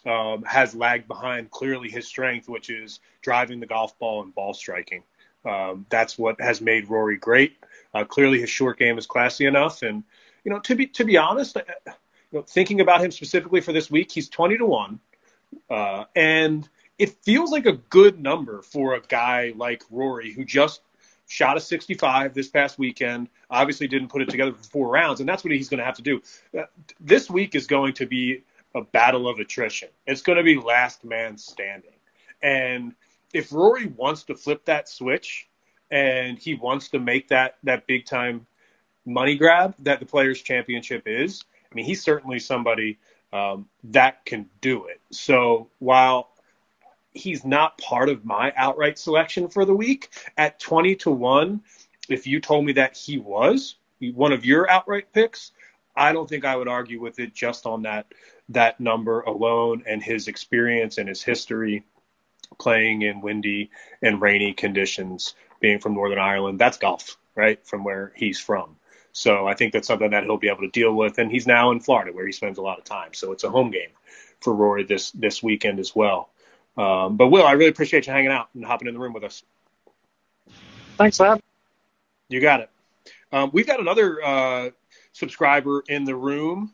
[0.05, 4.53] um, has lagged behind clearly his strength, which is driving the golf ball and ball
[4.53, 5.03] striking.
[5.45, 7.57] Um, that's what has made Rory great.
[7.93, 10.03] Uh, clearly, his short game is classy enough, and
[10.43, 13.73] you know, to be to be honest, uh, you know, thinking about him specifically for
[13.73, 14.99] this week, he's twenty to one,
[15.69, 20.81] uh, and it feels like a good number for a guy like Rory who just
[21.27, 23.29] shot a 65 this past weekend.
[23.49, 25.95] Obviously, didn't put it together for four rounds, and that's what he's going to have
[25.95, 26.21] to do.
[26.57, 26.63] Uh,
[26.99, 28.43] this week is going to be
[28.75, 29.89] a battle of attrition.
[30.05, 31.91] It's going to be last man standing.
[32.41, 32.93] And
[33.33, 35.47] if Rory wants to flip that switch
[35.91, 38.45] and he wants to make that that big time
[39.05, 42.99] money grab that the Players Championship is, I mean, he's certainly somebody
[43.33, 45.01] um, that can do it.
[45.11, 46.29] So while
[47.13, 50.09] he's not part of my outright selection for the week.
[50.37, 51.61] At 20 to 1,
[52.09, 53.75] if you told me that he was
[54.13, 55.51] one of your outright picks,
[55.99, 58.07] I don't think I would argue with it just on that
[58.49, 61.83] that number alone and his experience and his history
[62.57, 63.69] playing in windy
[64.01, 66.59] and rainy conditions, being from Northern Ireland.
[66.59, 67.63] That's golf, right?
[67.67, 68.77] From where he's from.
[69.11, 71.17] So I think that's something that he'll be able to deal with.
[71.19, 73.13] And he's now in Florida where he spends a lot of time.
[73.13, 73.89] So it's a home game
[74.39, 76.29] for Rory this this weekend as well.
[76.77, 79.23] Um, but Will, I really appreciate you hanging out and hopping in the room with
[79.23, 79.43] us.
[80.97, 81.41] Thanks, Lab.
[82.29, 82.69] You got it.
[83.31, 84.69] Um, we've got another uh,
[85.13, 86.73] subscriber in the room.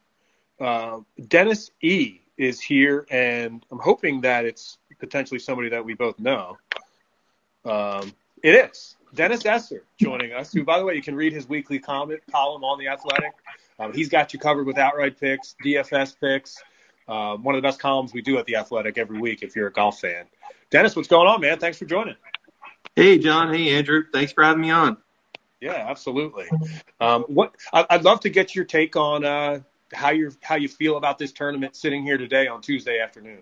[0.60, 6.19] Uh, Dennis E is here, and I'm hoping that it's potentially somebody that we both
[6.19, 6.58] know.
[7.63, 11.48] Um, it is Dennis Esser joining us, who, by the way, you can read his
[11.48, 13.34] weekly comment column on the Athletic.
[13.80, 16.62] Um, he's got you covered with outright picks, DFS picks.
[17.08, 19.67] Uh, one of the best columns we do at the Athletic every week if you're
[19.67, 20.26] a golf fan.
[20.69, 21.60] Dennis, what's going on, man?
[21.60, 22.15] Thanks for joining.
[22.95, 23.54] Hey, John.
[23.54, 24.04] Hey, Andrew.
[24.12, 24.98] Thanks for having me on.
[25.62, 26.46] Yeah, absolutely.
[27.00, 29.60] Um, what I'd love to get your take on uh,
[29.94, 33.41] how you how you feel about this tournament sitting here today on Tuesday afternoon.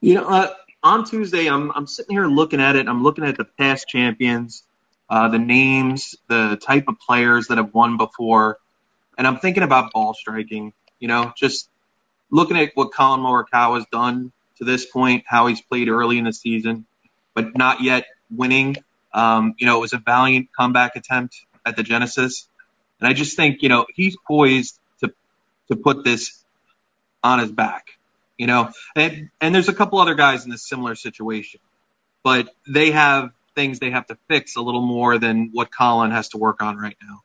[0.00, 2.88] You know, uh, on Tuesday, I'm I'm sitting here looking at it.
[2.88, 4.62] I'm looking at the past champions,
[5.10, 8.58] uh, the names, the type of players that have won before,
[9.18, 10.72] and I'm thinking about ball striking.
[10.98, 11.68] You know, just
[12.30, 16.24] looking at what Collin Morikawa has done to this point, how he's played early in
[16.24, 16.86] the season,
[17.34, 18.76] but not yet winning.
[19.12, 22.48] Um, you know, it was a valiant comeback attempt at the Genesis,
[23.00, 25.12] and I just think you know he's poised to
[25.68, 26.44] to put this
[27.22, 27.86] on his back.
[28.38, 31.60] You know, and and there's a couple other guys in this similar situation,
[32.24, 36.30] but they have things they have to fix a little more than what Collin has
[36.30, 37.22] to work on right now.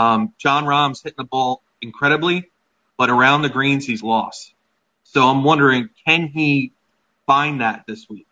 [0.00, 2.50] Um, Jon Rahm's hitting the ball incredibly,
[2.96, 4.54] but around the greens he's lost.
[5.04, 6.72] So I'm wondering, can he
[7.26, 8.26] find that this week?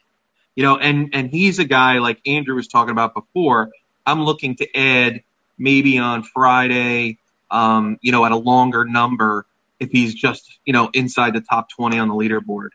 [0.57, 3.71] You know, and and he's a guy like Andrew was talking about before.
[4.07, 5.23] I'm looking to add
[5.59, 7.19] maybe on Friday,
[7.51, 9.47] um, you know, at a longer number
[9.79, 12.71] if he's just you know inside the top 20 on the leaderboard.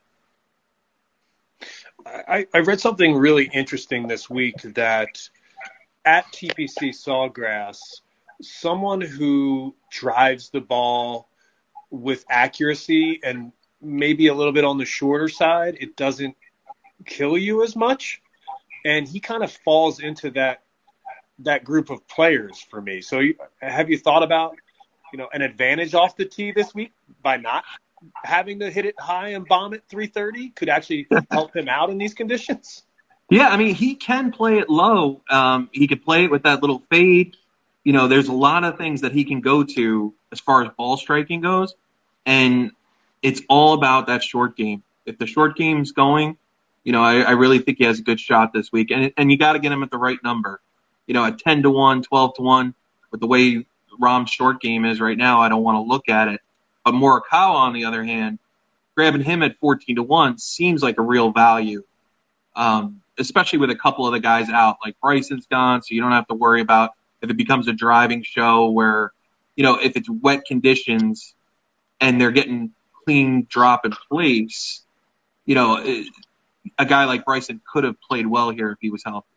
[2.06, 5.28] I, I read something really interesting this week that
[6.06, 7.80] at TPC Sawgrass,
[8.42, 11.28] someone who drives the ball
[11.90, 16.36] with accuracy and maybe a little bit on the shorter side, it doesn't
[17.06, 18.22] kill you as much.
[18.86, 20.62] And he kind of falls into that
[21.40, 23.02] that group of players for me.
[23.02, 24.56] So, you, have you thought about
[25.12, 27.64] you know an advantage off the tee this week by not
[28.24, 31.98] having to hit it high and bomb it 330 could actually help him out in
[31.98, 32.84] these conditions?
[33.30, 35.22] Yeah, I mean he can play it low.
[35.30, 37.36] Um, he could play it with that little fade.
[37.84, 40.72] You know, there's a lot of things that he can go to as far as
[40.78, 41.76] ball striking goes,
[42.26, 42.72] and
[43.22, 44.84] it's all about that short game.
[45.06, 46.38] If the short game's going,
[46.86, 49.30] you know, I, I really think he has a good shot this week, and and
[49.30, 50.62] you got to get him at the right number.
[51.08, 52.74] You know, at 10 to one, 12 to one,
[53.12, 53.66] with the way
[54.00, 56.42] Rahm's short game is right now, I don't want to look at it.
[56.84, 58.40] But Morikawa, on the other hand,
[58.96, 61.84] grabbing him at 14 to one seems like a real value,
[62.56, 64.78] um, especially with a couple of the guys out.
[64.84, 68.24] Like Bryson's gone, so you don't have to worry about if it becomes a driving
[68.24, 69.12] show where,
[69.56, 71.34] you know, if it's wet conditions
[72.00, 72.72] and they're getting
[73.04, 74.82] clean drop in place,
[75.46, 76.04] you know,
[76.78, 79.28] a guy like Bryson could have played well here if he was healthy.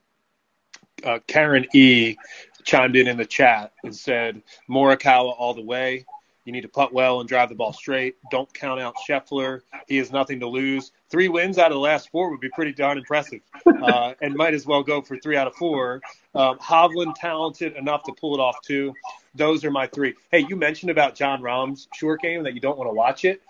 [1.04, 2.16] Uh, Karen E
[2.64, 6.04] chimed in in the chat and said Morikawa all the way.
[6.44, 8.16] You need to putt well and drive the ball straight.
[8.30, 9.60] Don't count out Scheffler.
[9.86, 10.92] He has nothing to lose.
[11.10, 14.54] Three wins out of the last four would be pretty darn impressive, uh, and might
[14.54, 16.00] as well go for three out of four.
[16.34, 18.94] Um, Hovland talented enough to pull it off too.
[19.34, 20.14] Those are my three.
[20.30, 23.42] Hey, you mentioned about Jon Rahm's short game that you don't want to watch it.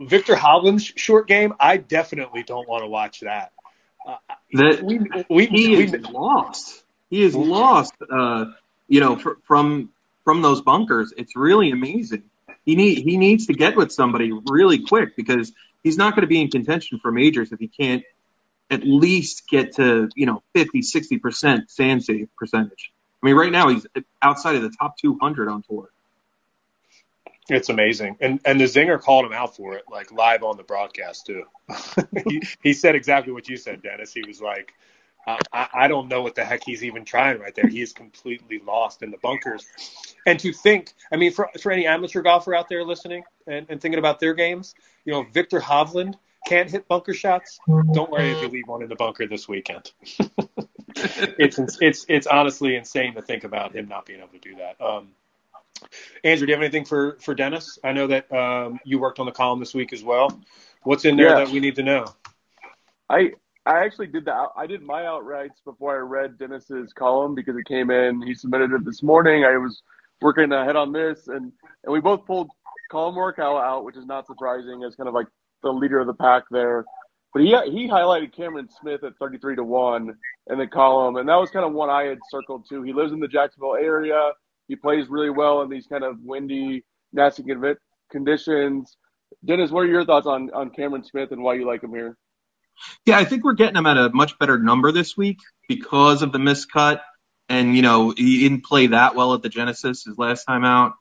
[0.00, 3.52] Viktor Hovland's short game, I definitely don't want to watch that.
[4.06, 4.16] Uh,
[4.52, 4.98] that we,
[5.30, 6.84] we, he we, is lost.
[7.10, 7.94] He is lost.
[8.10, 8.46] Uh,
[8.88, 9.90] you know, fr- from
[10.24, 11.12] from those bunkers.
[11.16, 12.24] It's really amazing.
[12.64, 15.52] He need he needs to get with somebody really quick because
[15.82, 18.02] he's not going to be in contention for majors if he can't
[18.70, 22.92] at least get to you know 50 60 percent sand save percentage.
[23.22, 23.86] I mean, right now he's
[24.20, 25.88] outside of the top 200 on tour.
[27.48, 30.62] It's amazing, and and the zinger called him out for it, like live on the
[30.62, 31.44] broadcast too.
[32.26, 34.14] he, he said exactly what you said, Dennis.
[34.14, 34.72] He was like,
[35.26, 37.66] I, I don't know what the heck he's even trying right there.
[37.66, 39.66] He is completely lost in the bunkers.
[40.26, 43.80] And to think, I mean, for, for any amateur golfer out there listening and, and
[43.80, 46.14] thinking about their games, you know, Viktor Hovland
[46.46, 47.58] can't hit bunker shots.
[47.92, 49.92] Don't worry if you leave one in the bunker this weekend.
[50.96, 54.80] it's it's it's honestly insane to think about him not being able to do that.
[54.80, 55.08] Um,
[56.22, 57.78] Andrew, do you have anything for for Dennis?
[57.84, 60.40] I know that um, you worked on the column this week as well.
[60.82, 61.44] What's in there yeah.
[61.44, 62.06] that we need to know?
[63.10, 63.32] I
[63.66, 64.48] I actually did that.
[64.56, 68.22] I did my outrights before I read Dennis's column because it came in.
[68.22, 69.44] He submitted it this morning.
[69.44, 69.82] I was
[70.20, 71.52] working ahead on this, and
[71.84, 72.50] and we both pulled
[72.90, 75.26] Collin Morikawa out, which is not surprising as kind of like
[75.62, 76.84] the leader of the pack there.
[77.32, 80.16] But he he highlighted Cameron Smith at 33 to one
[80.50, 82.82] in the column, and that was kind of one I had circled too.
[82.82, 84.30] He lives in the Jacksonville area.
[84.68, 87.44] He plays really well in these kind of windy, nasty
[88.10, 88.96] conditions.
[89.44, 92.16] Dennis, what are your thoughts on on Cameron Smith and why you like him here?
[93.06, 96.32] Yeah, I think we're getting him at a much better number this week because of
[96.32, 97.00] the miscut.
[97.48, 100.94] And, you know, he didn't play that well at the Genesis his last time out.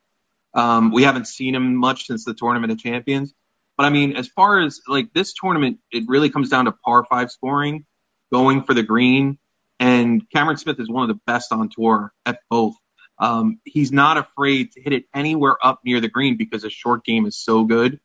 [0.54, 3.34] Um, we haven't seen him much since the Tournament of Champions.
[3.78, 7.06] But I mean, as far as like this tournament, it really comes down to par
[7.10, 7.86] five scoring,
[8.32, 9.40] going for the green.
[9.80, 12.76] And Cameron Smith is one of the best on tour at both.
[13.20, 17.06] Um, he's not afraid to hit it anywhere up near the green because his short
[17.06, 18.00] game is so good.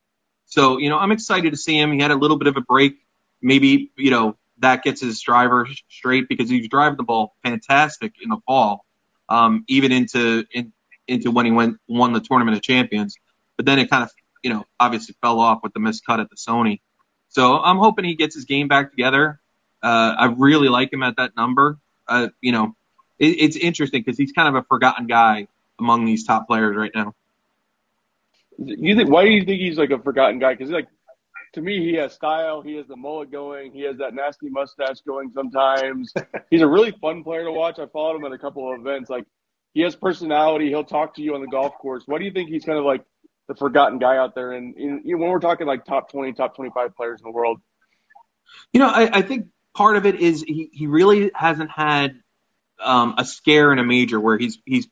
[0.47, 1.93] So, you know, I'm excited to see him.
[1.93, 2.99] He had a little bit of a break.
[3.41, 8.31] Maybe, you know, that gets his driver straight because he's driving the ball fantastic in
[8.31, 8.85] the fall,
[9.29, 10.73] um, even into in,
[11.07, 13.17] into when he went won the tournament of champions.
[13.57, 14.11] But then it kind of
[14.43, 16.81] you know obviously fell off with the missed cut at the Sony.
[17.29, 19.41] So I'm hoping he gets his game back together.
[19.83, 21.79] Uh, I really like him at that number.
[22.07, 22.75] Uh, you know,
[23.19, 26.93] it, it's interesting because he's kind of a forgotten guy among these top players right
[26.95, 27.15] now.
[28.59, 29.09] You think?
[29.09, 30.55] Why do you think he's like a forgotten guy?
[30.55, 30.89] Because like
[31.55, 32.61] to me, he has style.
[32.61, 33.73] He has the mullet going.
[33.73, 36.13] He has that nasty mustache going sometimes.
[36.51, 37.79] He's a really fun player to watch.
[37.79, 39.09] I followed him at a couple of events.
[39.09, 39.25] Like
[39.75, 40.69] he has personality.
[40.69, 42.03] He'll talk to you on the golf course.
[42.07, 43.05] Why do you think he's kind of like
[43.47, 44.53] the forgotten guy out there?
[44.53, 47.61] And you know, when we're talking like top 20, top 25 players in the world.
[48.73, 52.21] You know, I, I think part of it is he, he really hasn't had
[52.81, 54.89] um, a scare in a major where he's he's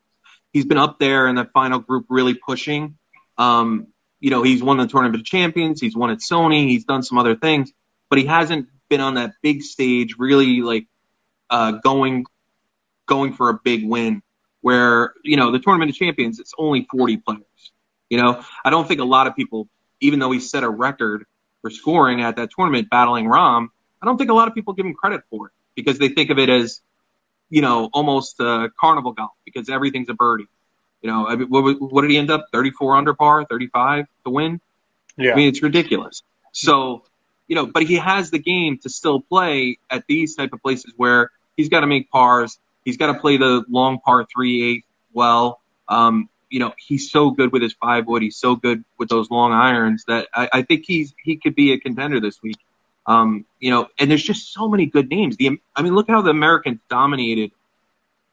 [0.53, 2.97] he's been up there in the final group really pushing.
[3.39, 3.89] Um,
[4.21, 7.19] you know, he's won the tournament of champions, he's won at Sony, he's done some
[7.19, 7.71] other things,
[8.09, 10.87] but he hasn't been on that big stage really like
[11.51, 12.25] uh, going
[13.07, 14.23] going for a big win.
[14.63, 17.43] Where you know the tournament of champions, it's only 40 players.
[18.11, 19.69] You know, I don't think a lot of people,
[20.01, 21.25] even though he set a record
[21.61, 23.69] for scoring at that tournament, battling Rahm,
[24.01, 26.31] I don't think a lot of people give him credit for it because they think
[26.31, 26.81] of it as,
[27.51, 30.49] you know, almost uh, carnival golf because everything's a birdie.
[31.03, 32.47] You know, I mean, what, what did he end up?
[32.53, 34.61] 34 under par, 35 to win.
[35.17, 35.33] Yeah.
[35.33, 36.23] I mean, it's ridiculous.
[36.53, 37.05] So,
[37.47, 40.93] you know, but he has the game to still play at these type of places
[40.97, 42.59] where he's got to make pars.
[42.85, 45.61] He's got to play the long par three eight well.
[45.89, 48.23] Um, you know, he's so good with his five wood.
[48.23, 51.73] He's so good with those long irons that I, I think he's he could be
[51.73, 52.59] a contender this week.
[53.07, 55.37] Um, you know, and there's just so many good names.
[55.37, 57.53] The I mean, look how the Americans dominated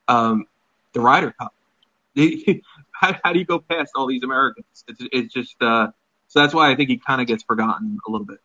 [0.07, 0.47] um,
[0.93, 1.53] the Ryder Cup.
[2.91, 4.65] how, how do you go past all these Americans?
[4.87, 5.89] It's, it's just uh,
[6.27, 8.39] so that's why I think he kind of gets forgotten a little bit.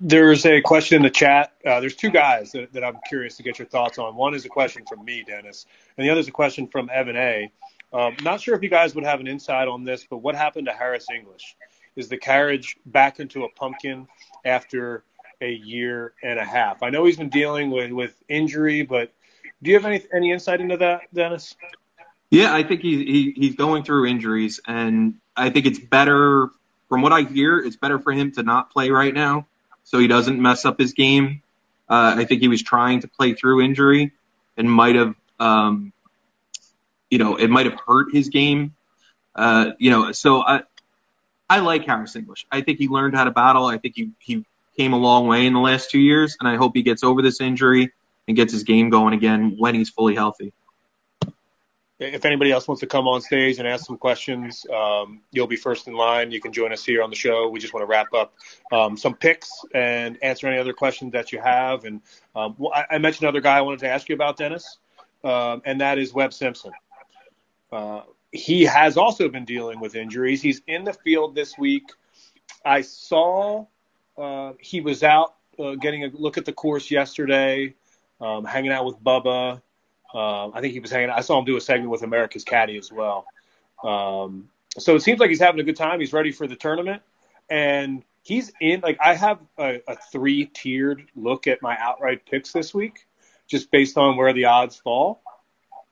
[0.00, 1.52] There's a question in the chat.
[1.64, 4.16] Uh, there's two guys that, that, I'm curious to get your thoughts on.
[4.16, 5.64] One is a question from me, Dennis,
[5.96, 7.52] and the other is a question from Evan A.
[7.92, 10.66] Um, not sure if you guys would have an insight on this, but what happened
[10.66, 11.56] to Harris English?
[11.96, 14.08] Is the carriage back into a pumpkin
[14.44, 15.04] after
[15.40, 16.82] a year and a half?
[16.82, 19.12] I know he's been dealing with, with injury, but
[19.62, 21.54] do you have any any insight into that, Dennis?
[22.30, 26.48] Yeah, I think he, he he's going through injuries, and I think it's better.
[26.88, 29.46] From what I hear, it's better for him to not play right now,
[29.84, 31.42] so he doesn't mess up his game.
[31.88, 34.12] Uh, I think he was trying to play through injury,
[34.56, 35.92] and might have, um,
[37.08, 38.74] you know, it might have hurt his game.
[39.34, 40.62] Uh, you know, so I
[41.48, 42.46] I like Harris English.
[42.50, 43.66] I think he learned how to battle.
[43.66, 44.44] I think he he
[44.76, 47.22] came a long way in the last two years, and I hope he gets over
[47.22, 47.92] this injury
[48.26, 50.52] and gets his game going again when he's fully healthy
[52.00, 55.56] if anybody else wants to come on stage and ask some questions, um, you'll be
[55.56, 56.30] first in line.
[56.32, 57.48] You can join us here on the show.
[57.48, 58.34] We just want to wrap up
[58.72, 61.84] um, some picks and answer any other questions that you have.
[61.84, 62.00] And
[62.34, 64.78] um, well, I, I, mentioned another guy I wanted to ask you about, Dennis,
[65.22, 66.72] um, and that is Webb Simpson.
[67.70, 68.02] Uh,
[68.34, 70.42] he has also been dealing with injuries.
[70.42, 71.84] He's in the field this week.
[72.64, 73.66] I saw
[74.18, 77.74] uh, he was out uh, getting a look at the course yesterday,
[78.20, 79.62] um, hanging out with Bubba.
[80.12, 81.10] Um, I think he was hanging.
[81.10, 83.24] I saw him do a segment with America's Caddy as well.
[83.84, 86.00] Um, so it seems like he's having a good time.
[86.00, 87.02] He's ready for the tournament,
[87.48, 88.80] and he's in.
[88.80, 93.06] Like I have a, a three tiered look at my outright picks this week,
[93.46, 95.22] just based on where the odds fall.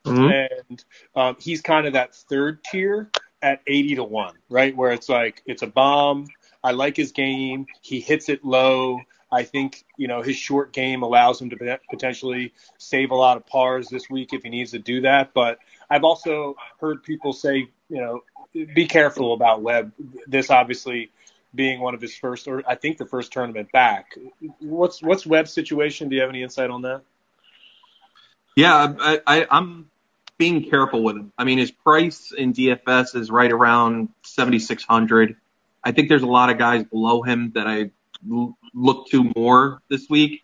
[0.05, 0.67] Mm-hmm.
[0.69, 0.85] And
[1.15, 3.09] um, he's kind of that third tier
[3.41, 4.75] at 80 to 1, right?
[4.75, 6.27] Where it's like, it's a bomb.
[6.63, 7.67] I like his game.
[7.81, 8.99] He hits it low.
[9.33, 13.47] I think you know his short game allows him to potentially save a lot of
[13.47, 15.33] pars this week if he needs to do that.
[15.33, 15.57] But
[15.89, 18.21] I've also heard people say, you know,
[18.53, 19.91] be careful about Webb.
[20.27, 21.11] This obviously
[21.55, 24.15] being one of his first, or I think the first tournament back.
[24.59, 26.09] What's what's Webb's situation?
[26.09, 27.01] Do you have any insight on that?
[28.55, 29.89] Yeah, I, I, I'm
[30.37, 31.31] being careful with him.
[31.37, 35.35] I mean, his price in DFS is right around 7,600.
[35.83, 37.91] I think there's a lot of guys below him that I
[38.73, 40.41] look to more this week.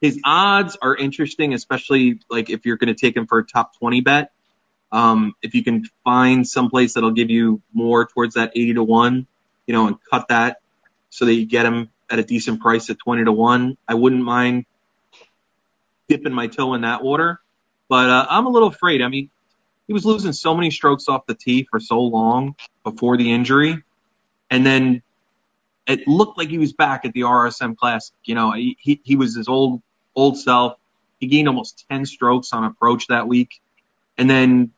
[0.00, 3.78] His odds are interesting, especially like if you're going to take him for a top
[3.78, 4.32] 20 bet.
[4.92, 9.26] Um, if you can find someplace that'll give you more towards that 80 to 1,
[9.66, 10.60] you know, and cut that
[11.10, 14.24] so that you get him at a decent price at 20 to 1, I wouldn't
[14.24, 14.64] mind
[16.08, 17.40] dipping my toe in that water.
[17.90, 19.02] But uh, I'm a little afraid.
[19.02, 19.30] I mean,
[19.88, 23.82] he was losing so many strokes off the tee for so long before the injury.
[24.48, 25.02] And then
[25.88, 28.14] it looked like he was back at the RSM Classic.
[28.24, 29.82] You know, he, he, he was his old
[30.14, 30.76] old self.
[31.18, 33.60] He gained almost 10 strokes on approach that week.
[34.16, 34.70] And then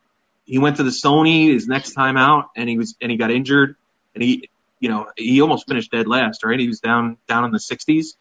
[0.47, 3.31] he went to the Sony his next time out and he was and he got
[3.31, 3.77] injured
[4.15, 4.49] and he
[4.81, 8.17] you know he almost finished dead last right he was down down in the 60s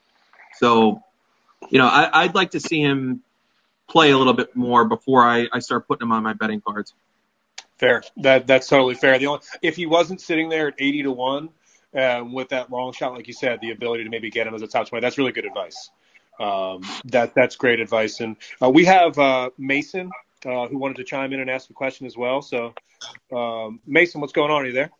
[0.57, 1.01] so
[1.69, 3.23] you know I, I'd like to see him
[3.91, 6.93] play a little bit more before I, I start putting him on my betting cards
[7.77, 11.11] fair that that's totally fair the only if he wasn't sitting there at 80 to
[11.11, 11.49] 1
[11.93, 14.61] um, with that long shot like you said the ability to maybe get him as
[14.61, 15.89] a top 20 that's really good advice
[16.39, 20.09] um, that that's great advice and uh, we have uh, Mason
[20.45, 22.41] uh, who wanted to chime in and ask a question as well.
[22.41, 22.73] So,
[23.31, 24.63] um, Mason, what's going on?
[24.63, 24.91] Are you there?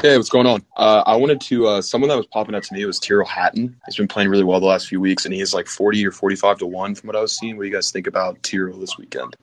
[0.00, 0.64] Hey, what's going on?
[0.76, 1.66] Uh, I wanted to.
[1.66, 3.76] Uh, someone that was popping up to me was Tyrrell Hatton.
[3.86, 6.12] He's been playing really well the last few weeks, and he is like forty or
[6.12, 7.56] forty-five to one from what I was seeing.
[7.56, 9.36] What do you guys think about Tyrrell this weekend?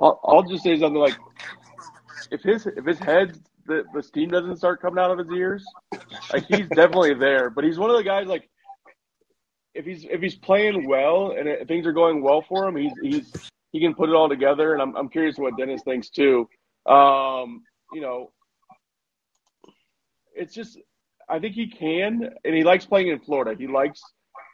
[0.00, 1.16] I'll, I'll just say something like,
[2.30, 5.64] if his if his head the, the steam doesn't start coming out of his ears,
[6.32, 7.50] like he's definitely there.
[7.50, 8.48] But he's one of the guys like
[9.74, 12.92] if he's if he's playing well and it, things are going well for him, he's
[13.02, 13.32] he's
[13.72, 14.74] he can put it all together.
[14.74, 16.48] And I'm, I'm curious what Dennis thinks too.
[16.86, 17.62] Um,
[17.92, 18.32] you know,
[20.42, 20.78] it's just,
[21.28, 23.54] I think he can, and he likes playing in Florida.
[23.58, 24.02] He likes,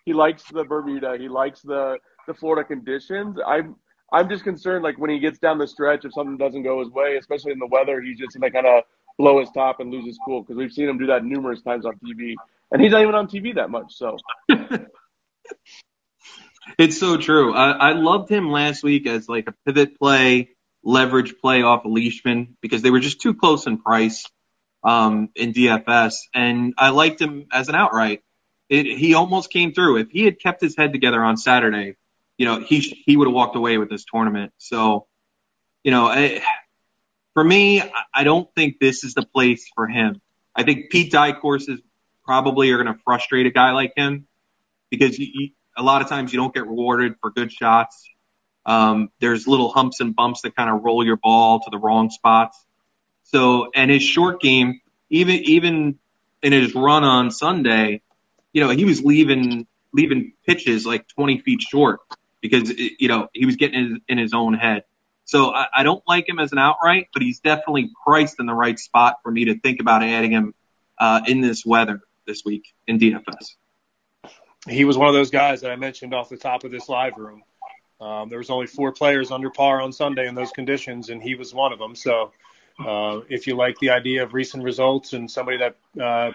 [0.04, 1.16] he likes the Bermuda.
[1.18, 3.38] He likes the, the Florida conditions.
[3.44, 3.76] I'm,
[4.12, 6.90] I'm just concerned, like when he gets down the stretch, if something doesn't go his
[6.90, 8.84] way, especially in the weather, he's just gonna kind of
[9.18, 11.84] blow his top and lose his cool because we've seen him do that numerous times
[11.84, 12.34] on TV,
[12.70, 13.94] and he's not even on TV that much.
[13.94, 14.16] So
[16.78, 17.54] It's so true.
[17.54, 20.50] I, I loved him last week as like a pivot play,
[20.82, 24.24] leverage play off of Leishman because they were just too close in price
[24.88, 28.22] um, in DFS, and I liked him as an outright.
[28.70, 29.98] It, he almost came through.
[29.98, 31.96] If he had kept his head together on Saturday,
[32.38, 34.52] you know, he he would have walked away with this tournament.
[34.56, 35.06] So,
[35.84, 36.42] you know, I,
[37.34, 37.82] for me,
[38.14, 40.22] I don't think this is the place for him.
[40.56, 41.80] I think Pete Dye courses
[42.24, 44.26] probably are going to frustrate a guy like him
[44.90, 48.08] because you, a lot of times you don't get rewarded for good shots.
[48.64, 52.08] Um, there's little humps and bumps that kind of roll your ball to the wrong
[52.08, 52.58] spots.
[53.32, 55.98] So, and his short game, even even
[56.42, 58.02] in his run on Sunday,
[58.52, 62.00] you know, he was leaving leaving pitches like 20 feet short
[62.40, 64.84] because you know he was getting in, his own head.
[65.24, 68.54] So I, I don't like him as an outright, but he's definitely priced in the
[68.54, 70.54] right spot for me to think about adding him
[70.98, 73.56] uh, in this weather this week in DFS
[74.68, 77.16] he was one of those guys that I mentioned off the top of this live
[77.16, 77.42] room.
[78.00, 81.34] Um, there was only four players under par on Sunday in those conditions, and he
[81.34, 81.94] was one of them.
[81.94, 82.32] So,
[82.78, 86.32] uh, if you like the idea of recent results and somebody that uh,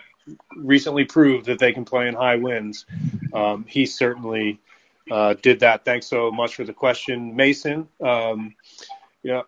[0.55, 2.85] recently proved that they can play in high winds,
[3.33, 4.59] um, he certainly
[5.11, 5.85] uh, did that.
[5.85, 7.87] Thanks so much for the question, Mason.
[8.01, 8.55] Um,
[9.23, 9.43] you know,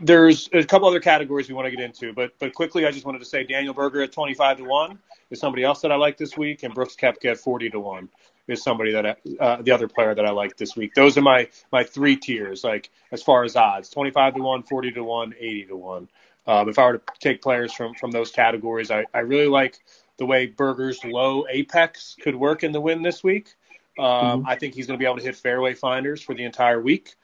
[0.00, 3.06] there's a couple other categories we want to get into, but but quickly, I just
[3.06, 4.98] wanted to say Daniel Berger at 25 to one
[5.30, 8.08] is somebody else that I like this week, and Brooks Koepka at 40 to one
[8.48, 10.94] is somebody that I, uh, the other player that I like this week.
[10.94, 14.92] Those are my my three tiers, like as far as odds: 25 to one, 40
[14.92, 16.08] to one, 80 to one.
[16.46, 19.78] Um, if I were to take players from from those categories, I, I really like
[20.18, 23.54] the way Berger's low apex could work in the win this week.
[23.98, 24.48] Um, mm-hmm.
[24.48, 27.14] I think he's going to be able to hit fairway finders for the entire week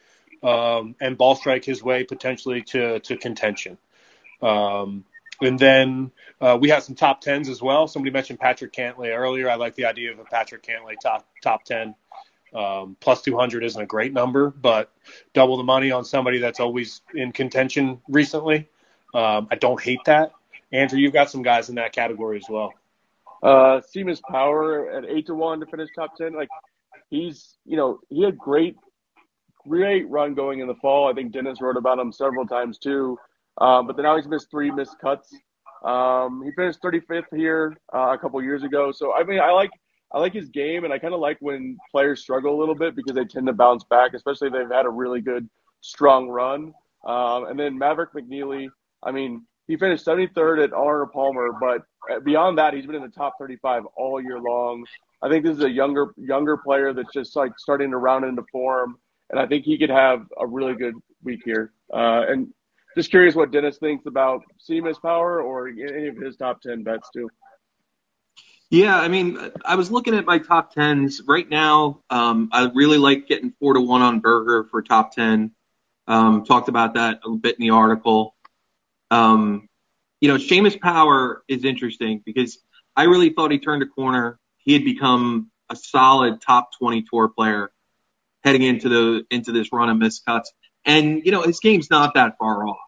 [0.42, 3.78] um, and ball strike his way potentially to to contention.
[4.42, 5.04] Um,
[5.42, 6.10] and then
[6.40, 7.88] uh, we have some top tens as well.
[7.88, 9.48] Somebody mentioned Patrick Cantlay earlier.
[9.50, 11.94] I like the idea of a Patrick Cantlay top top ten.
[12.52, 14.90] Um, plus 200 isn't a great number, but
[15.34, 18.68] double the money on somebody that's always in contention recently.
[19.14, 20.32] Um, I don't hate that.
[20.72, 22.72] Andrew, you've got some guys in that category as well.
[23.42, 26.34] Uh, Seamus Power at eight to one to finish top ten.
[26.34, 26.48] Like
[27.11, 28.76] he's, you know, he had great
[29.66, 31.11] great run going in the fall.
[31.11, 33.18] I think Dennis wrote about him several times too.
[33.58, 35.34] Um, but then now he's missed three missed cuts.
[35.84, 38.92] Um, he finished 35th here uh, a couple years ago.
[38.92, 39.70] So I mean, I like
[40.12, 42.96] I like his game, and I kind of like when players struggle a little bit
[42.96, 45.48] because they tend to bounce back, especially if they've had a really good
[45.80, 46.74] strong run.
[47.06, 48.68] Um, and then Maverick McNealy,
[49.03, 53.09] I mean, he finished 73rd at Arnold Palmer, but beyond that, he's been in the
[53.09, 54.84] top 35 all year long.
[55.22, 58.42] I think this is a younger younger player that's just like starting to round into
[58.51, 58.96] form
[59.30, 61.72] and I think he could have a really good week here.
[61.92, 62.53] Uh, and
[62.96, 67.09] just curious what Dennis thinks about Seamus Power or any of his top ten bets
[67.14, 67.30] too.
[68.68, 72.03] Yeah, I mean, I was looking at my top tens right now.
[72.09, 75.53] Um, I really like getting four to one on Berger for top ten.
[76.07, 78.34] Um, talked about that a bit in the article.
[79.11, 79.68] Um,
[80.20, 82.58] you know, Seamus Power is interesting because
[82.96, 84.38] I really thought he turned a corner.
[84.58, 87.70] He had become a solid top 20 tour player
[88.42, 90.52] heading into the into this run of missed cuts.
[90.84, 92.78] And you know, his game's not that far off.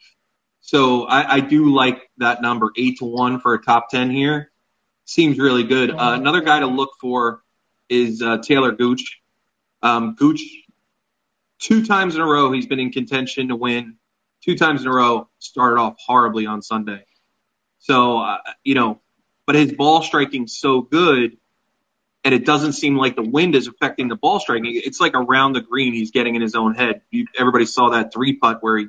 [0.60, 4.50] So I, I do like that number eight to one for a top 10 here.
[5.04, 5.90] Seems really good.
[5.90, 7.42] Uh, another guy to look for
[7.88, 9.20] is uh, Talor Gooch.
[9.82, 10.40] Um, Gooch,
[11.58, 13.96] two times in a row, he's been in contention to win.
[14.44, 17.04] Two times in a row, started off horribly on Sunday.
[17.78, 19.00] So, uh, you know,
[19.46, 21.36] but his ball striking's so good,
[22.24, 24.80] and it doesn't seem like the wind is affecting the ball striking.
[24.84, 27.02] It's like around the green, he's getting in his own head.
[27.10, 28.86] You, everybody saw that three putt where he,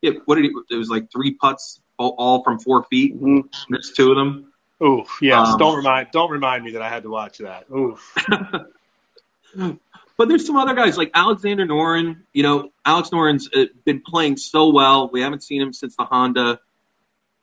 [0.00, 3.14] yeah, what did he, it was like three putts all, all from four feet.
[3.14, 3.48] Mm-hmm.
[3.70, 4.52] There's two of them.
[4.82, 5.48] Ooh, yes.
[5.48, 7.66] Um, don't remind don't remind me that I had to watch that.
[7.70, 8.16] Oof.
[10.16, 12.22] but there's some other guys like Alexander Noren.
[12.32, 15.10] You know, Alex Noren's uh, been playing so well.
[15.12, 16.60] We haven't seen him since the Honda.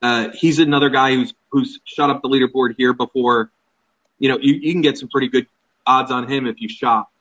[0.02, 3.52] Uh, he's another guy who's who's shot up the leaderboard here before.
[4.20, 5.48] You know, you, you can get some pretty good
[5.86, 7.12] odds on him if you shop.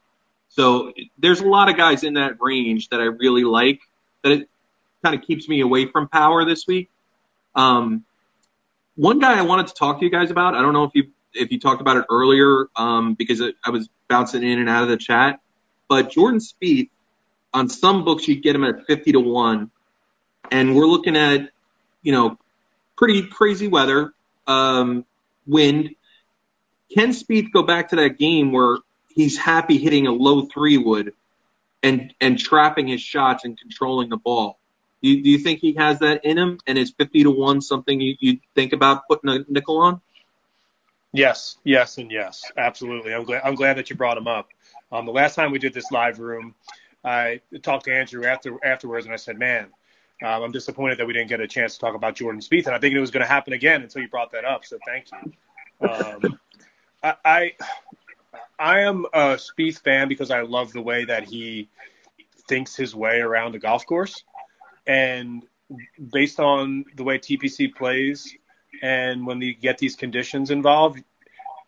[0.51, 3.81] So there's a lot of guys in that range that I really like.
[4.23, 4.49] That it
[5.05, 6.89] kind of keeps me away from power this week.
[7.55, 8.05] Um,
[8.97, 10.55] one guy I wanted to talk to you guys about.
[10.55, 13.71] I don't know if you if you talked about it earlier um, because it, I
[13.71, 15.41] was bouncing in and out of the chat.
[15.89, 16.91] But Jordan Spieth,
[17.53, 19.71] on some books you get him at 50 to one,
[20.51, 21.51] and we're looking at
[22.03, 22.39] you know
[22.97, 24.13] pretty crazy weather,
[24.47, 25.05] um,
[25.47, 25.91] wind.
[26.95, 31.13] Can Spieth go back to that game where he's happy hitting a low three wood
[31.83, 34.59] and and trapping his shots and controlling the ball?
[35.03, 36.59] Do you, do you think he has that in him?
[36.67, 40.01] And is 50 to 1 something you, you think about putting a nickel on?
[41.13, 42.43] Yes, yes, and yes.
[42.57, 43.15] Absolutely.
[43.15, 44.49] I'm glad, I'm glad that you brought him up.
[44.93, 46.55] Um, the last time we did this live room,
[47.05, 49.69] I talked to Andrew after afterwards, and I said, "Man,
[50.23, 52.75] um, I'm disappointed that we didn't get a chance to talk about Jordan Spieth, and
[52.75, 54.65] I think it was going to happen again until you brought that up.
[54.65, 55.89] So thank you.
[55.89, 56.39] Um,
[57.03, 57.53] I, I,
[58.59, 61.69] I am a Spieth fan because I love the way that he
[62.49, 64.25] thinks his way around a golf course.
[64.87, 65.45] And
[66.13, 68.35] based on the way TPC plays,
[68.83, 71.03] and when you get these conditions involved,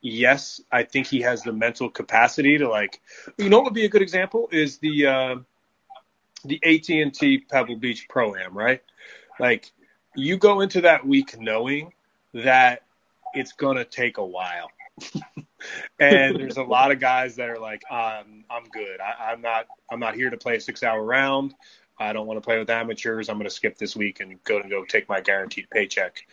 [0.01, 3.01] yes, I think he has the mental capacity to like.
[3.39, 5.37] You know what would be a good example is the uh,
[6.45, 8.83] the AT and T Pebble Beach Pro Am, right?
[9.39, 9.71] Like
[10.15, 11.93] you go into that week knowing
[12.35, 12.83] that
[13.35, 14.71] it's gonna take a while.
[15.99, 19.01] and there's a lot of guys that are like, um, I'm good.
[19.01, 19.67] I, I'm not.
[19.91, 21.55] I'm not here to play a six hour round.
[21.99, 23.29] I don't want to play with amateurs.
[23.29, 26.27] I'm going to skip this week and go to go take my guaranteed paycheck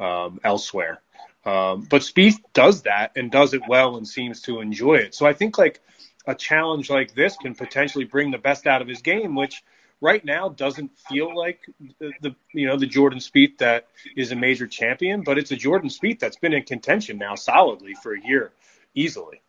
[0.00, 1.00] um, elsewhere.
[1.44, 5.14] Um, but Spieth does that and does it well and seems to enjoy it.
[5.14, 5.80] So I think like
[6.26, 9.62] a challenge like this can potentially bring the best out of his game, which
[10.00, 11.60] right now doesn't feel like
[11.98, 15.56] the, the you know the Jordan Spieth that is a major champion, but it's a
[15.56, 18.52] Jordan Spieth that's been in contention now solidly for a year
[18.94, 19.40] easily.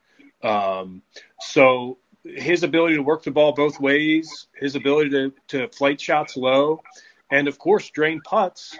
[0.43, 1.01] Um,
[1.39, 6.37] so his ability to work the ball both ways, his ability to, to flight shots
[6.37, 6.81] low,
[7.29, 8.77] and of course drain putts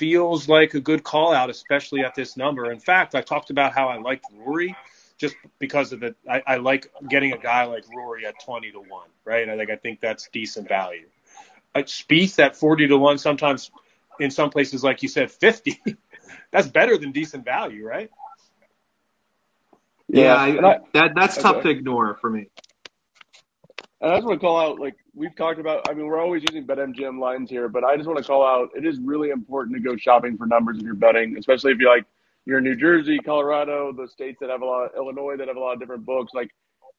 [0.00, 2.72] feels like a good call out, especially at this number.
[2.72, 4.74] In fact, I talked about how I liked Rory
[5.18, 6.16] just because of it.
[6.28, 8.88] I, I like getting a guy like Rory at 20 to 1,
[9.26, 9.46] right?
[9.46, 11.06] I think I think that's decent value.
[11.74, 13.70] Uh, Spieth at 40 to 1, sometimes
[14.18, 15.82] in some places, like you said, 50.
[16.50, 18.10] that's better than decent value, right?
[20.08, 21.42] Yeah, I, I, that that's okay.
[21.42, 22.48] tough to ignore for me.
[24.00, 25.88] And I just want to call out, like we've talked about.
[25.88, 28.70] I mean, we're always using BetMGM lines here, but I just want to call out.
[28.74, 31.94] It is really important to go shopping for numbers if you're betting, especially if you're
[31.94, 32.06] like
[32.46, 35.58] you're in New Jersey, Colorado, those states that have a lot, of, Illinois that have
[35.58, 36.32] a lot of different books.
[36.32, 36.50] Like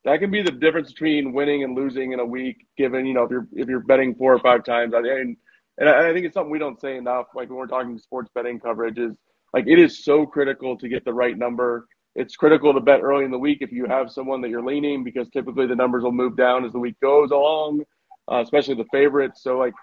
[0.06, 2.68] that can be the difference between winning and losing in a week.
[2.78, 5.38] Given you know if you're if you're betting four or five times, I mean,
[5.80, 7.28] and I think it's something we don't say enough.
[7.34, 9.14] Like when we're talking sports betting coverage, is
[9.54, 13.26] like it is so critical to get the right number it's critical to bet early
[13.26, 16.12] in the week if you have someone that you're leaning because typically the numbers will
[16.12, 17.84] move down as the week goes along,
[18.30, 19.42] uh, especially the favorites.
[19.44, 19.74] So like,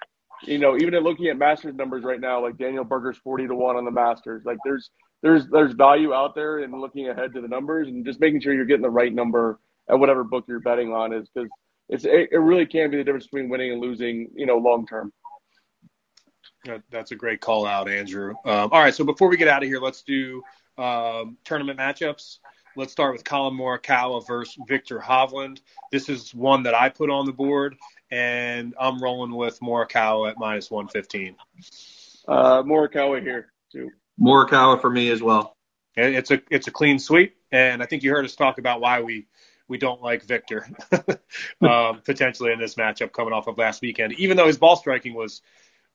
[0.42, 3.54] you know, even in looking at Masters numbers right now, like Daniel Berger's 40 to
[3.54, 4.90] one on the Masters, like there's,
[5.22, 8.54] there's, there's value out there in looking ahead to the numbers and just making sure
[8.54, 9.58] you're getting the right number
[9.88, 11.48] at whatever book you're betting on is because
[11.88, 14.86] it's, it, it really can be the difference between winning and losing, you know, long
[14.86, 15.12] term.
[16.90, 18.34] That's a great call out, Andrew.
[18.44, 20.42] Um, all right, so before we get out of here, let's do
[20.78, 22.38] um, tournament matchups.
[22.76, 25.60] Let's start with Collin Morikawa versus Viktor Hovland.
[25.90, 27.76] This is one that I put on the board,
[28.10, 31.34] and I'm rolling with Morikawa at minus 115.
[32.28, 33.90] Uh, Morikawa here too.
[34.20, 35.56] Morikawa for me as well.
[35.96, 39.02] It's a it's a clean sweep, and I think you heard us talk about why
[39.02, 39.26] we
[39.66, 40.68] we don't like Viktor
[41.60, 45.14] um, potentially in this matchup coming off of last weekend, even though his ball striking
[45.14, 45.42] was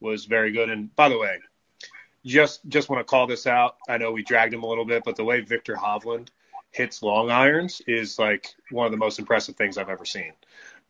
[0.01, 0.69] was very good.
[0.69, 1.39] And by the way,
[2.25, 3.77] just just want to call this out.
[3.87, 6.29] I know we dragged him a little bit, but the way Viktor Hovland
[6.71, 10.33] hits long irons is like one of the most impressive things I've ever seen.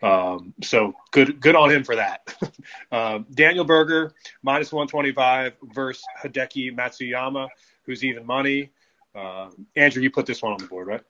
[0.01, 2.35] Um, so good, good on him for that.
[2.91, 7.47] um, Daniel Berger minus 125 versus Hideki Matsuyama,
[7.85, 8.71] who's even money.
[9.15, 11.01] Uh, Andrew, you put this one on the board, right?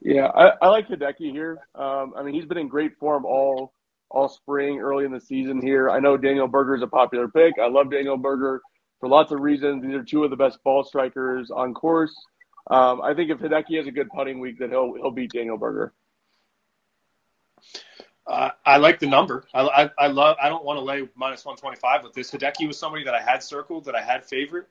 [0.00, 1.58] Yeah, I, I like Hideki here.
[1.74, 3.72] Um, I mean, he's been in great form all
[4.10, 5.90] all spring, early in the season here.
[5.90, 7.54] I know Daniel Berger is a popular pick.
[7.62, 8.62] I love Daniel Berger
[9.00, 9.82] for lots of reasons.
[9.82, 12.14] These are two of the best ball strikers on course.
[12.70, 15.56] Um, I think if Hideki has a good putting week, then he'll he'll beat Daniel
[15.56, 15.92] Berger.
[18.26, 19.46] Uh, I like the number.
[19.54, 20.36] I, I, I, love.
[20.40, 22.30] I don't want to lay minus one twenty five with this.
[22.30, 24.66] Hideki was somebody that I had circled, that I had favorite,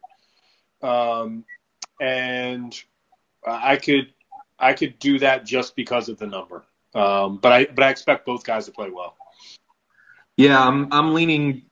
[0.84, 1.44] um,
[2.00, 2.80] and
[3.46, 4.14] I could
[4.60, 6.66] I could do that just because of the number.
[6.94, 9.16] Um, but I but I expect both guys to play well.
[10.36, 11.64] Yeah, I'm I'm leaning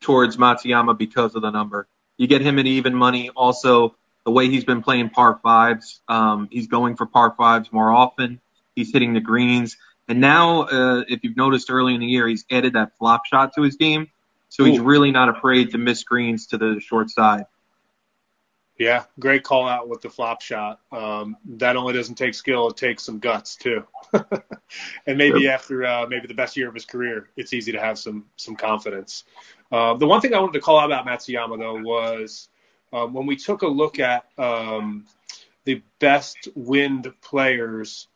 [0.00, 1.88] towards Matsuyama because of the number.
[2.16, 3.30] You get him at even money.
[3.30, 3.94] Also,
[4.24, 8.40] the way he's been playing par fives, um, he's going for par fives more often.
[8.74, 9.76] He's hitting the greens.
[10.08, 13.54] And now, uh, if you've noticed early in the year, he's added that flop shot
[13.54, 14.08] to his game.
[14.48, 17.44] So he's really not afraid to miss greens to the short side.
[18.78, 20.80] Yeah, great call out with the flop shot.
[20.92, 23.84] Um, that only doesn't take skill; it takes some guts too.
[24.12, 25.50] and maybe sure.
[25.50, 28.54] after uh, maybe the best year of his career, it's easy to have some some
[28.54, 29.24] confidence.
[29.72, 32.48] Uh, the one thing I wanted to call out about Matsuyama though was
[32.92, 35.06] um, when we took a look at um,
[35.64, 38.06] the best wind players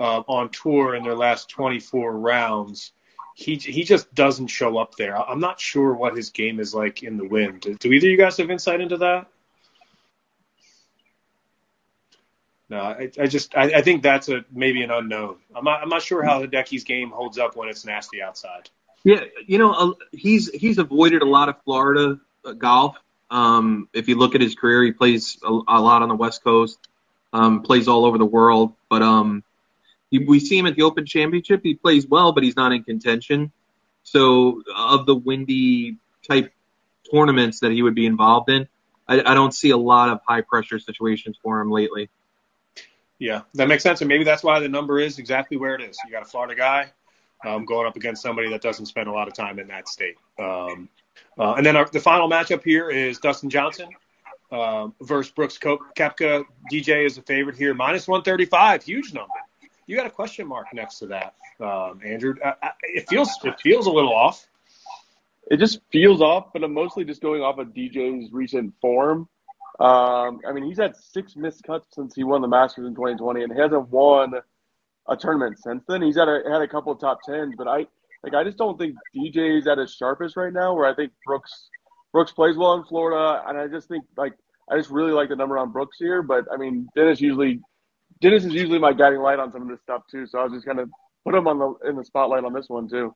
[0.00, 2.92] uh, on tour in their last 24 rounds.
[3.34, 5.16] He he just doesn't show up there.
[5.16, 7.60] I'm not sure what his game is like in the wind.
[7.78, 9.28] Do either of you guys have insight into that?
[12.70, 15.36] No, I, I just I, I, think that's a maybe an unknown.
[15.54, 18.68] I'm not I'm not sure how Hideki's game holds up when it's nasty outside.
[19.04, 22.96] Yeah, you know he's he's avoided a lot of Florida uh, golf.
[23.30, 26.44] Um, if you look at his career, he plays a, a lot on the West
[26.44, 26.78] Coast,
[27.32, 28.74] um, plays all over the world.
[28.90, 29.44] But um,
[30.10, 31.60] we see him at the Open Championship.
[31.62, 33.50] He plays well, but he's not in contention.
[34.02, 35.96] So of the windy
[36.26, 36.52] type
[37.10, 38.68] tournaments that he would be involved in,
[39.06, 42.10] I, I don't see a lot of high pressure situations for him lately.
[43.18, 45.98] Yeah, that makes sense, and maybe that's why the number is exactly where it is.
[46.04, 46.92] You got a Florida guy
[47.44, 50.16] um, going up against somebody that doesn't spend a lot of time in that state.
[50.38, 50.88] Um,
[51.36, 53.88] uh, and then our, the final matchup here is Dustin Johnson
[54.52, 56.44] uh, versus Brooks Koepka.
[56.72, 59.34] DJ is a favorite here, minus 135, huge number
[59.88, 62.34] you got a question mark next to that, um, Andrew.
[62.44, 64.46] I, I, it feels it feels a little off.
[65.50, 69.28] It just feels off, but I'm mostly just going off of DJ's recent form.
[69.78, 73.44] Um, I mean, he's had six missed cuts since he won the Masters in 2020,
[73.44, 74.34] and he hasn't won
[75.08, 76.02] a tournament since then.
[76.02, 77.86] He's had a had a couple of top tens, but I
[78.22, 80.74] like I just don't think DJ's at his sharpest right now.
[80.74, 81.70] Where I think Brooks
[82.12, 84.34] Brooks plays well in Florida, and I just think like
[84.70, 86.22] I just really like the number on Brooks here.
[86.22, 87.60] But I mean, Dennis usually
[88.20, 90.26] Dennis is usually my guiding light on some of this stuff too.
[90.26, 90.86] So I was just gonna
[91.24, 93.14] put him on the in the spotlight on this one too.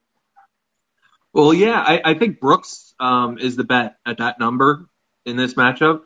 [1.32, 4.86] Well, yeah, I, I think Brooks um, is the bet at that number
[5.24, 6.02] in this matchup.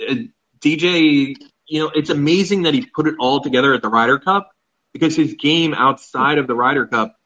[0.00, 1.36] DJ,
[1.66, 4.50] you know, it's amazing that he put it all together at the Ryder Cup
[4.92, 7.16] because his game outside of the Ryder Cup,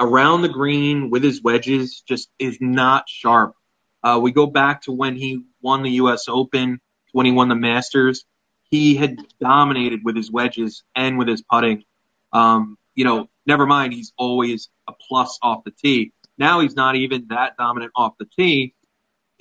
[0.00, 3.54] around the green with his wedges, just is not sharp.
[4.02, 6.24] Uh, we go back to when he won the U.S.
[6.28, 6.80] Open,
[7.12, 8.24] when he won the Masters
[8.72, 11.84] he had dominated with his wedges and with his putting.
[12.32, 16.12] Um, you know, never mind, he's always a plus off the tee.
[16.38, 18.74] Now he's not even that dominant off the tee.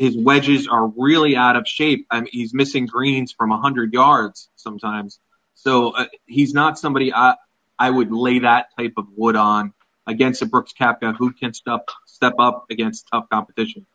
[0.01, 2.07] His wedges are really out of shape.
[2.09, 5.19] I mean, he's missing greens from 100 yards sometimes.
[5.53, 7.35] So uh, he's not somebody I,
[7.77, 9.73] I would lay that type of wood on
[10.07, 13.85] against a Brooks Koepka who can step, step up against tough competition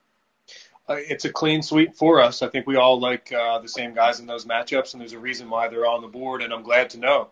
[0.88, 2.42] uh, it's a clean sweep for us.
[2.42, 5.18] I think we all like uh, the same guys in those matchups, and there's a
[5.18, 6.42] reason why they're on the board.
[6.42, 7.30] And I'm glad to know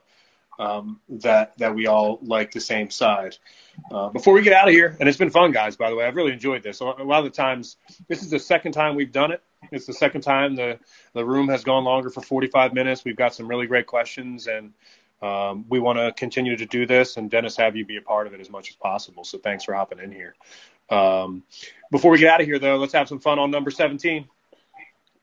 [0.59, 3.37] um, that that we all like the same side.
[3.91, 5.77] Uh, before we get out of here, and it's been fun, guys.
[5.77, 6.81] By the way, I've really enjoyed this.
[6.81, 7.77] A lot of the times,
[8.09, 9.43] this is the second time we've done it.
[9.73, 10.79] It's the second time the
[11.13, 13.05] the room has gone longer for 45 minutes.
[13.05, 14.73] We've got some really great questions, and
[15.23, 17.17] um, we want to continue to do this.
[17.17, 19.25] And Dennis, have you be a part of it as much as possible.
[19.25, 20.35] So thanks for hopping in here.
[20.91, 21.43] Um,
[21.91, 24.29] before we get out of here, though, let's have some fun on number 17.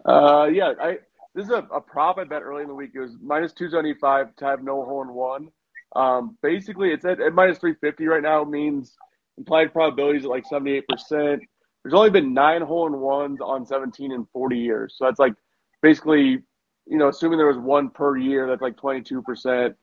[0.04, 0.98] Uh, yeah, I
[1.34, 2.92] this is a, a prop I bet early in the week.
[2.94, 5.50] It was minus 275 to have no hole in one.
[5.96, 8.44] Um, basically, it's at, at minus 350 right now.
[8.44, 8.96] Means
[9.38, 10.84] implied probabilities at like 78%.
[11.10, 14.96] There's only been nine hole in ones on 17 in 40 years.
[14.98, 15.34] So that's like
[15.82, 16.40] basically,
[16.86, 19.24] you know, assuming there was one per year, that's like 22%.
[19.36, 19.76] So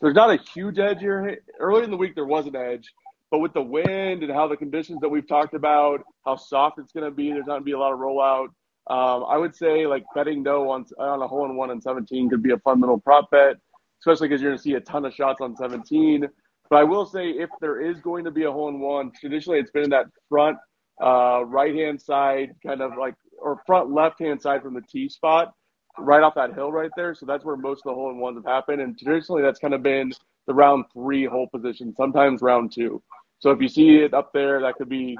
[0.00, 1.38] there's not a huge edge here.
[1.58, 2.92] Early in the week, there was an edge,
[3.30, 6.92] but with the wind and how the conditions that we've talked about, how soft it's
[6.92, 8.48] going to be, there's not going to be a lot of rollout.
[8.88, 12.30] Um, I would say like betting no on on a hole in one on 17
[12.30, 13.56] could be a fun little prop bet,
[14.00, 16.26] especially because you're going to see a ton of shots on 17.
[16.70, 19.58] But I will say if there is going to be a hole in one, traditionally
[19.58, 20.58] it's been in that front
[21.02, 25.08] uh, right hand side, kind of like or front left hand side from the tee
[25.08, 25.52] spot,
[25.98, 27.14] right off that hill right there.
[27.14, 28.80] So that's where most of the hole in ones have happened.
[28.80, 30.12] And traditionally that's kind of been
[30.46, 33.02] the round three hole position, sometimes round two.
[33.38, 35.18] So if you see it up there, that could be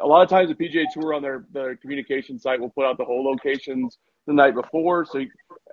[0.00, 2.98] a lot of times the PGA Tour on their, their communication site will put out
[2.98, 5.04] the hole locations the night before.
[5.04, 5.24] So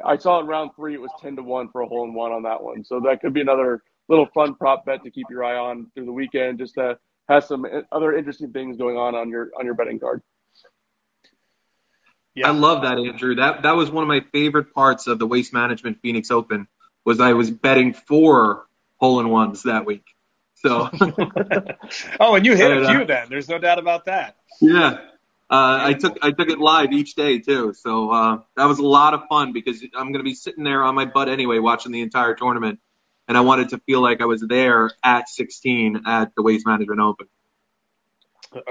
[0.03, 2.31] I saw in round three it was ten to one for a hole in one
[2.31, 2.83] on that one.
[2.83, 6.05] So that could be another little fun prop bet to keep your eye on through
[6.05, 6.97] the weekend, just to
[7.29, 10.21] have some eh, other interesting things going on on your on your betting card.
[12.35, 12.49] Yeah.
[12.49, 13.35] I love that, Andrew.
[13.35, 16.67] That that was one of my favorite parts of the Waste Management Phoenix Open
[17.05, 18.65] was I was betting four
[18.97, 20.05] hole in ones that week.
[20.63, 20.89] So.
[22.19, 23.27] oh, and you hit a few uh, then.
[23.29, 24.37] There's no doubt about that.
[24.61, 24.99] Yeah.
[25.49, 28.85] Uh, I took I took it live each day too, so uh, that was a
[28.85, 31.91] lot of fun because I'm going to be sitting there on my butt anyway, watching
[31.91, 32.79] the entire tournament,
[33.27, 37.01] and I wanted to feel like I was there at 16 at the Waste Management
[37.01, 37.27] Open.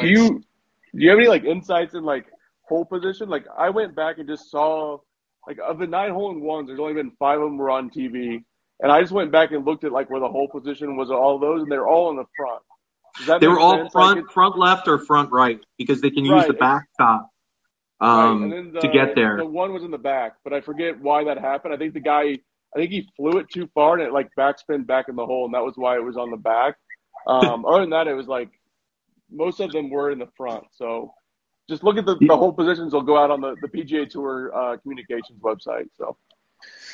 [0.00, 0.44] Do you do
[0.92, 2.26] you have any like insights in like
[2.62, 3.28] hole position?
[3.28, 4.98] Like I went back and just saw
[5.46, 7.90] like of the nine hole in ones, there's only been five of them were on
[7.90, 8.44] TV,
[8.82, 11.38] and I just went back and looked at like where the hole position was all
[11.38, 13.40] those, and they're all in the front.
[13.40, 13.92] They were all sense?
[13.92, 17.30] front, like front left or front right because they can use the backstop
[18.00, 18.72] um, right.
[18.72, 19.36] the, to get there.
[19.36, 21.72] The one was in the back, but I forget why that happened.
[21.72, 22.38] I think the guy,
[22.74, 25.44] I think he flew it too far and it like backspin back in the hole,
[25.44, 26.76] and that was why it was on the back.
[27.26, 28.50] Um, other than that, it was like
[29.30, 30.64] most of them were in the front.
[30.72, 31.14] So
[31.68, 32.92] just look at the, the hole positions.
[32.92, 35.86] Will go out on the, the PGA Tour uh, communications website.
[35.96, 36.16] So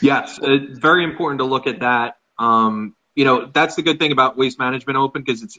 [0.00, 2.16] yes, it's very important to look at that.
[2.38, 5.58] Um, you know, that's the good thing about Waste Management Open because it's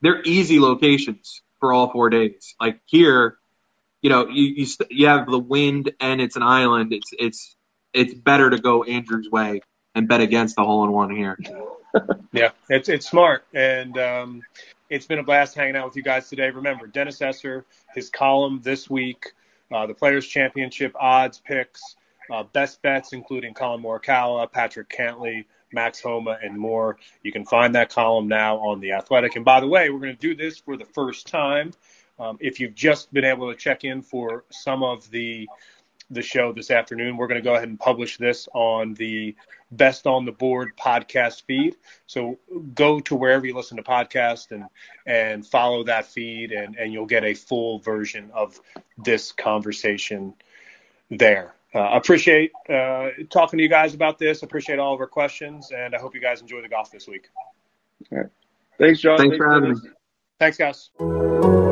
[0.00, 2.54] they're easy locations for all four days.
[2.60, 3.38] Like here,
[4.02, 6.92] you know, you you, you have the wind and it's an island.
[6.92, 7.56] It's it's
[7.92, 9.62] it's better to go Andrew's way
[9.94, 11.38] and bet against the hole in one here.
[12.32, 14.42] yeah, it's it's smart, and um,
[14.90, 16.50] it's been a blast hanging out with you guys today.
[16.50, 17.64] Remember, Dennis Esser,
[17.94, 19.32] his column this week,
[19.72, 21.96] uh, the Players Championship odds picks,
[22.30, 26.98] uh, best bets, including Collin Morikawa, Patrick Cantlay, Max Homa, and more.
[27.22, 29.36] You can find that column now on The Athletic.
[29.36, 31.72] And by the way, we're going to do this for the first time.
[32.18, 35.46] Um, if you've just been able to check in for some of the
[36.10, 37.16] the show this afternoon.
[37.16, 39.34] We're going to go ahead and publish this on the
[39.70, 41.76] Best on the Board podcast feed.
[42.06, 42.38] So
[42.74, 44.64] go to wherever you listen to podcasts and
[45.06, 48.58] and follow that feed, and and you'll get a full version of
[48.96, 50.34] this conversation
[51.10, 51.54] there.
[51.74, 54.42] Uh, appreciate uh, talking to you guys about this.
[54.42, 57.28] Appreciate all of our questions, and I hope you guys enjoy the golf this week.
[58.10, 58.26] All right.
[58.78, 59.18] Thanks, John.
[59.18, 59.90] Thanks, Thanks for having me.
[60.38, 61.67] Thanks, guys.